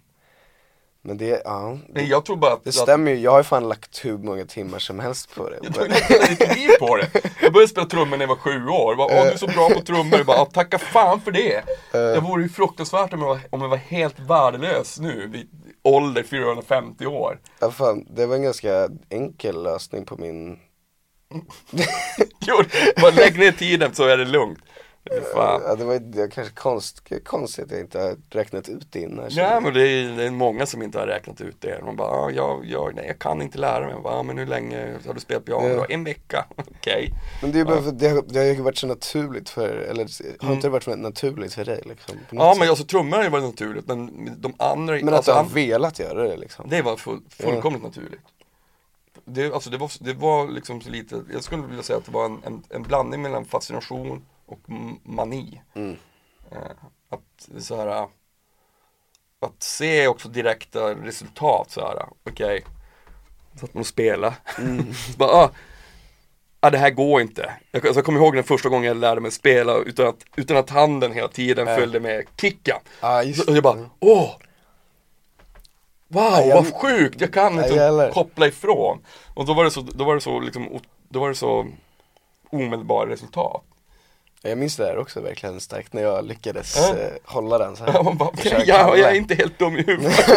Men 1.03 1.17
det, 1.19 1.43
ja 1.45 1.79
Men 1.89 2.07
jag 2.09 2.25
tror 2.25 2.37
bara 2.37 2.53
att, 2.53 2.65
Det 2.65 2.73
stämmer 2.73 3.11
ju, 3.11 3.19
jag 3.19 3.31
har 3.31 3.39
ju 3.39 3.45
fan 3.45 3.69
lagt 3.69 4.05
hur 4.05 4.19
många 4.19 4.45
timmar 4.45 4.79
som 4.79 4.99
helst 4.99 5.35
på 5.35 5.49
det 5.51 5.59
Jag 5.63 5.75
tog 5.75 5.85
hela 5.93 6.55
liv 6.55 6.71
på 6.81 6.97
det. 6.97 7.09
Jag 7.43 7.53
började 7.53 7.69
spela 7.71 7.87
trummor 7.87 8.17
när 8.17 8.25
jag 8.25 8.29
var 8.29 8.37
sju 8.37 8.67
år. 8.67 8.95
Bara, 8.97 9.07
Åh, 9.07 9.25
du 9.25 9.31
är 9.31 9.37
så 9.37 9.47
bra 9.47 9.69
på 9.71 9.81
trummor. 9.81 10.17
Jag 10.19 10.27
bara, 10.27 10.37
"Ja, 10.37 10.45
tacka 10.45 10.79
fan 10.79 11.21
för 11.21 11.31
det. 11.31 11.63
Jag 11.93 12.21
vore 12.21 12.43
ju 12.43 12.49
fruktansvärt 12.49 13.13
om 13.13 13.21
jag 13.21 13.29
var, 13.29 13.41
om 13.51 13.61
jag 13.63 13.69
var 13.69 13.77
helt 13.77 14.21
värdelös 14.21 14.99
nu. 15.01 15.31
Vi, 15.33 15.47
ålder 15.83 16.23
450 16.23 17.07
år. 17.07 17.41
Ja, 17.59 17.71
fan, 17.71 18.07
det 18.11 18.27
var 18.27 18.37
en 18.37 18.43
ganska 18.43 18.89
enkel 19.11 19.63
lösning 19.63 20.05
på 20.05 20.17
min 20.17 20.59
Jo, 22.47 22.57
bara 23.03 23.11
lägg 23.11 23.39
ner 23.39 23.53
tiden 23.53 23.95
så 23.95 24.05
är 24.05 24.17
det 24.17 24.25
lugnt. 24.25 24.59
Fan. 25.35 25.63
Ja, 25.67 25.75
det 25.75 25.85
var 25.85 25.99
det 25.99 26.21
var 26.21 26.29
kanske 26.29 26.55
konst, 26.55 27.03
konstigt 27.25 27.65
att 27.65 27.71
jag 27.71 27.81
inte 27.81 27.99
har 28.01 28.17
räknat 28.31 28.69
ut 28.69 28.87
det 28.93 29.01
innan. 29.01 29.29
Nej 29.37 29.61
men 29.61 29.75
det 29.75 29.89
är, 29.89 30.17
det 30.17 30.25
är 30.25 30.31
många 30.31 30.67
som 30.67 30.83
inte 30.83 30.99
har 30.99 31.07
räknat 31.07 31.41
ut 31.41 31.57
det. 31.61 31.85
Man 31.85 31.97
bara, 31.97 32.09
ah, 32.09 32.31
jag, 32.31 32.65
jag, 32.65 32.95
nej, 32.95 33.07
jag 33.07 33.19
kan 33.19 33.43
inte 33.43 33.59
lära 33.59 33.81
mig. 33.81 33.91
Jag 33.91 34.03
bara, 34.03 34.15
ah, 34.15 34.23
men 34.23 34.39
hur 34.39 34.47
länge 34.47 34.97
har 35.07 35.15
du 35.15 35.21
spelat 35.21 35.45
piano? 35.45 35.69
Ja. 35.69 35.87
En 35.89 36.05
vecka, 36.05 36.45
okej. 36.57 37.11
Men 37.43 37.53
det 37.53 37.61
är 37.61 37.65
bara 37.65 37.83
för 37.83 37.89
att 37.89 37.99
det, 37.99 38.09
har- 38.09 38.25
det 38.29 38.39
har 38.39 38.47
ju 38.47 38.55
varit 38.55 38.79
så 38.79 38.87
naturligt 38.87 39.49
för, 39.49 39.69
eller 39.69 40.07
har 40.45 40.53
inte 40.55 40.67
det 40.67 40.71
varit 40.71 40.83
så 40.85 40.97
naturligt 40.97 41.55
för 41.55 41.65
dig 41.65 41.83
liksom? 41.85 42.15
Mm. 42.15 42.25
Ja 42.31 42.53
sätt? 42.53 42.61
men 42.61 42.69
alltså 42.69 42.85
trummor 42.85 43.17
har 43.17 43.25
ju 43.25 43.31
varit 43.31 43.45
naturligt 43.45 43.87
men 43.87 44.31
de 44.41 44.55
andra, 44.59 44.95
Men 44.95 45.09
att 45.09 45.15
alltså, 45.15 45.33
du 45.33 45.37
har 45.37 45.45
velat 45.45 45.99
göra 45.99 46.23
det 46.29 46.37
liksom? 46.37 46.69
det 46.69 46.83
var 46.83 46.97
full, 46.97 47.21
fullkomligt 47.31 47.83
naturligt. 47.83 48.21
Det, 49.25 49.53
alltså 49.53 49.71
det, 49.71 49.79
var, 49.79 49.91
det 50.01 50.13
var 50.13 50.49
liksom 50.49 50.81
lite, 50.87 51.23
jag 51.33 51.43
skulle 51.45 51.63
vilja 51.63 51.83
säga 51.83 51.97
att 51.99 52.05
det 52.05 52.13
var 52.13 52.25
en, 52.25 52.39
en, 52.47 52.63
en 52.71 52.83
blandning 52.83 53.23
mellan 53.23 53.45
fascination 53.45 54.23
och 54.53 54.61
mani. 55.03 55.63
Mm. 55.75 55.97
Eh, 56.53 56.59
att 57.11 57.63
så 57.63 57.77
här, 57.77 57.87
att 59.41 59.63
se 59.63 60.09
också 60.09 60.29
direkta 60.29 60.95
resultat 60.95 61.71
så 61.71 61.81
här, 61.81 62.07
okej, 62.31 62.65
satt 63.61 63.75
man 63.75 63.81
och 63.81 63.87
spela. 63.87 64.35
så 65.13 65.13
bara, 65.19 65.31
ah, 65.31 65.51
ah, 66.61 66.71
det 66.71 66.79
här 66.79 66.91
går 66.91 67.21
inte. 67.21 67.53
Jag, 67.71 67.87
alltså, 67.87 67.99
jag 67.99 68.05
kommer 68.05 68.21
ihåg 68.21 68.35
den 68.35 68.45
första 68.45 68.69
gången 68.69 68.89
jag 68.89 68.97
lärde 68.97 69.21
mig 69.21 69.31
spela 69.31 69.75
utan 69.77 70.07
att, 70.07 70.25
utan 70.37 70.57
att 70.57 70.71
handen 70.71 71.13
hela 71.13 71.29
tiden 71.29 71.67
Ja. 71.67 71.77
följde 71.77 72.01
med 72.01 72.25
kicken. 72.41 72.77
Ja 73.01 73.23
just 73.23 73.45
Så 73.45 73.55
jag 73.55 73.63
bara, 73.63 73.91
åh! 74.01 74.31
Wow, 76.09 76.23
Ja, 76.23 76.43
jag- 76.45 76.63
vad 76.63 76.75
sjukt! 76.75 77.21
Jag 77.21 77.33
kan 77.33 77.53
inte 77.59 77.75
jävlar. 77.75 78.11
koppla 78.11 78.47
ifrån. 78.47 79.05
Och 79.35 79.47
då 79.47 79.55
var 79.55 79.65
det 79.65 79.71
så, 79.71 79.81
då 79.81 80.05
var 80.05 80.15
det 80.15 80.21
så 80.21 80.41
liksom, 80.41 80.81
då 81.09 81.21
var 81.21 81.29
det 81.29 81.35
så 81.35 81.67
omedelbara 82.51 83.11
resultat. 83.11 83.63
Jag 84.43 84.59
minns 84.59 84.77
det 84.77 84.85
där 84.85 84.97
också 84.99 85.21
verkligen 85.21 85.61
starkt 85.61 85.93
när 85.93 86.03
jag 86.03 86.25
lyckades 86.25 86.77
Ja. 86.77 86.97
eh, 86.99 87.11
hålla 87.25 87.59
den 87.59 87.77
så 87.77 87.85
här. 87.85 87.93
Ja, 87.95 88.03
man 88.03 88.17
bara, 88.17 88.37
Försöka 88.37 88.65
ja, 88.67 88.97
jag 88.97 89.11
är 89.11 89.15
inte 89.15 89.35
helt 89.35 89.59
dum 89.59 89.77
i 89.77 89.83
huvudet. 89.83 90.19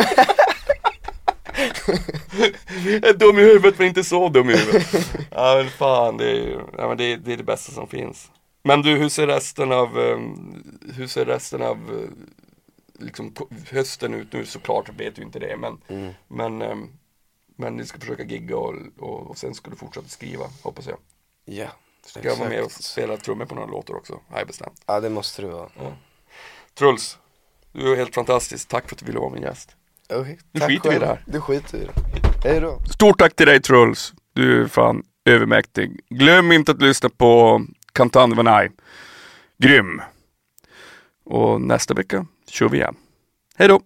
jag 2.86 3.06
är 3.06 3.14
dum 3.14 3.40
i 3.40 3.42
huvudet 3.42 3.78
men 3.80 3.88
inte 3.88 4.04
så 4.04 4.30
dum 4.30 4.50
i 4.50 4.58
huvudet. 4.58 5.10
Ja 5.32 5.56
men 5.58 5.70
fan, 5.70 6.18
det 6.18 6.26
är, 6.30 6.36
ju- 6.36 6.62
ja, 6.78 6.88
men 6.88 6.98
det, 6.98 7.04
är, 7.04 7.18
det 7.18 7.34
är 7.34 7.38
det 7.38 7.44
bästa 7.44 7.72
som 7.72 7.88
finns. 7.88 8.32
Men 8.64 8.82
du, 8.82 8.96
hur 8.98 9.10
ser 9.10 9.28
resten 9.28 9.72
av, 9.72 10.00
ehm, 10.00 10.64
hur 10.96 11.08
ser 11.08 11.26
resten 11.26 11.62
av 11.62 11.78
eh, 11.78 12.10
liksom, 13.06 13.34
hösten 13.72 14.14
ut 14.14 14.34
nu? 14.34 14.46
Såklart 14.46 14.90
vet 14.98 15.16
du 15.16 15.22
inte 15.22 15.40
det 15.40 15.58
men, 15.58 15.78
Mm. 15.88 16.14
men, 16.28 16.62
ehm, 16.62 16.88
men 17.56 17.76
ni 17.76 17.86
ska 17.86 18.00
försöka 18.00 18.24
gigga 18.24 18.58
och, 18.58 18.74
och, 19.00 19.30
och 19.30 19.38
sen 19.38 19.54
ska 19.54 19.70
du 19.70 19.76
fortsätta 19.76 20.08
skriva, 20.08 20.46
hoppas 20.62 20.88
jag. 20.88 20.98
Ja, 21.46 21.68
Ska 22.06 22.28
jag 22.28 22.36
vara 22.36 22.50
med 22.50 22.60
och 22.60 22.66
exakt. 22.66 22.84
spela 22.84 23.18
trummor 23.18 23.46
på 23.46 23.56
några 23.56 23.68
låtar 23.68 23.94
också, 23.94 24.20
har 24.30 24.38
jag 24.38 24.48
bestämt. 24.48 24.82
Ja 24.86 25.00
det 25.00 25.10
måste 25.10 25.42
du 25.42 25.48
vara. 25.48 25.70
Truls, 26.74 27.18
du 27.72 27.92
är 27.92 27.96
helt 27.96 28.16
fantastisk, 28.16 28.68
tack 28.68 28.90
för 28.90 28.96
att 28.96 29.00
du 29.00 29.06
ville 29.06 29.20
vara 29.20 29.30
min 29.30 29.44
gäst. 29.44 29.76
Okay. 30.10 30.38
Skiter 30.68 30.90
vi 30.90 30.96
i 30.96 31.00
det 31.00 31.06
här. 31.06 31.24
Du 31.28 31.42
skiter 31.42 31.78
i 31.78 31.86
det. 31.86 32.50
Hej 32.50 32.60
då. 32.60 32.80
Stort 32.94 33.20
tack 33.20 33.36
till 33.36 33.48
dig 33.48 33.62
Truls. 33.62 34.14
Du 34.34 34.64
är 34.64 34.68
fan 34.68 35.04
övermäktig. 35.26 36.00
Glöm 36.10 36.52
inte 36.52 36.72
att 36.72 36.82
lyssna 36.82 37.10
på 37.10 37.62
Kantan 37.94 38.36
Vanai. 38.36 38.70
Grym. 39.58 40.02
Och 41.26 41.62
nästa 41.62 41.94
vecka 41.94 42.26
kör 42.50 42.70
vi 42.70 42.78
igen. 42.78 42.96
Hej 43.56 43.68
då! 43.68 43.82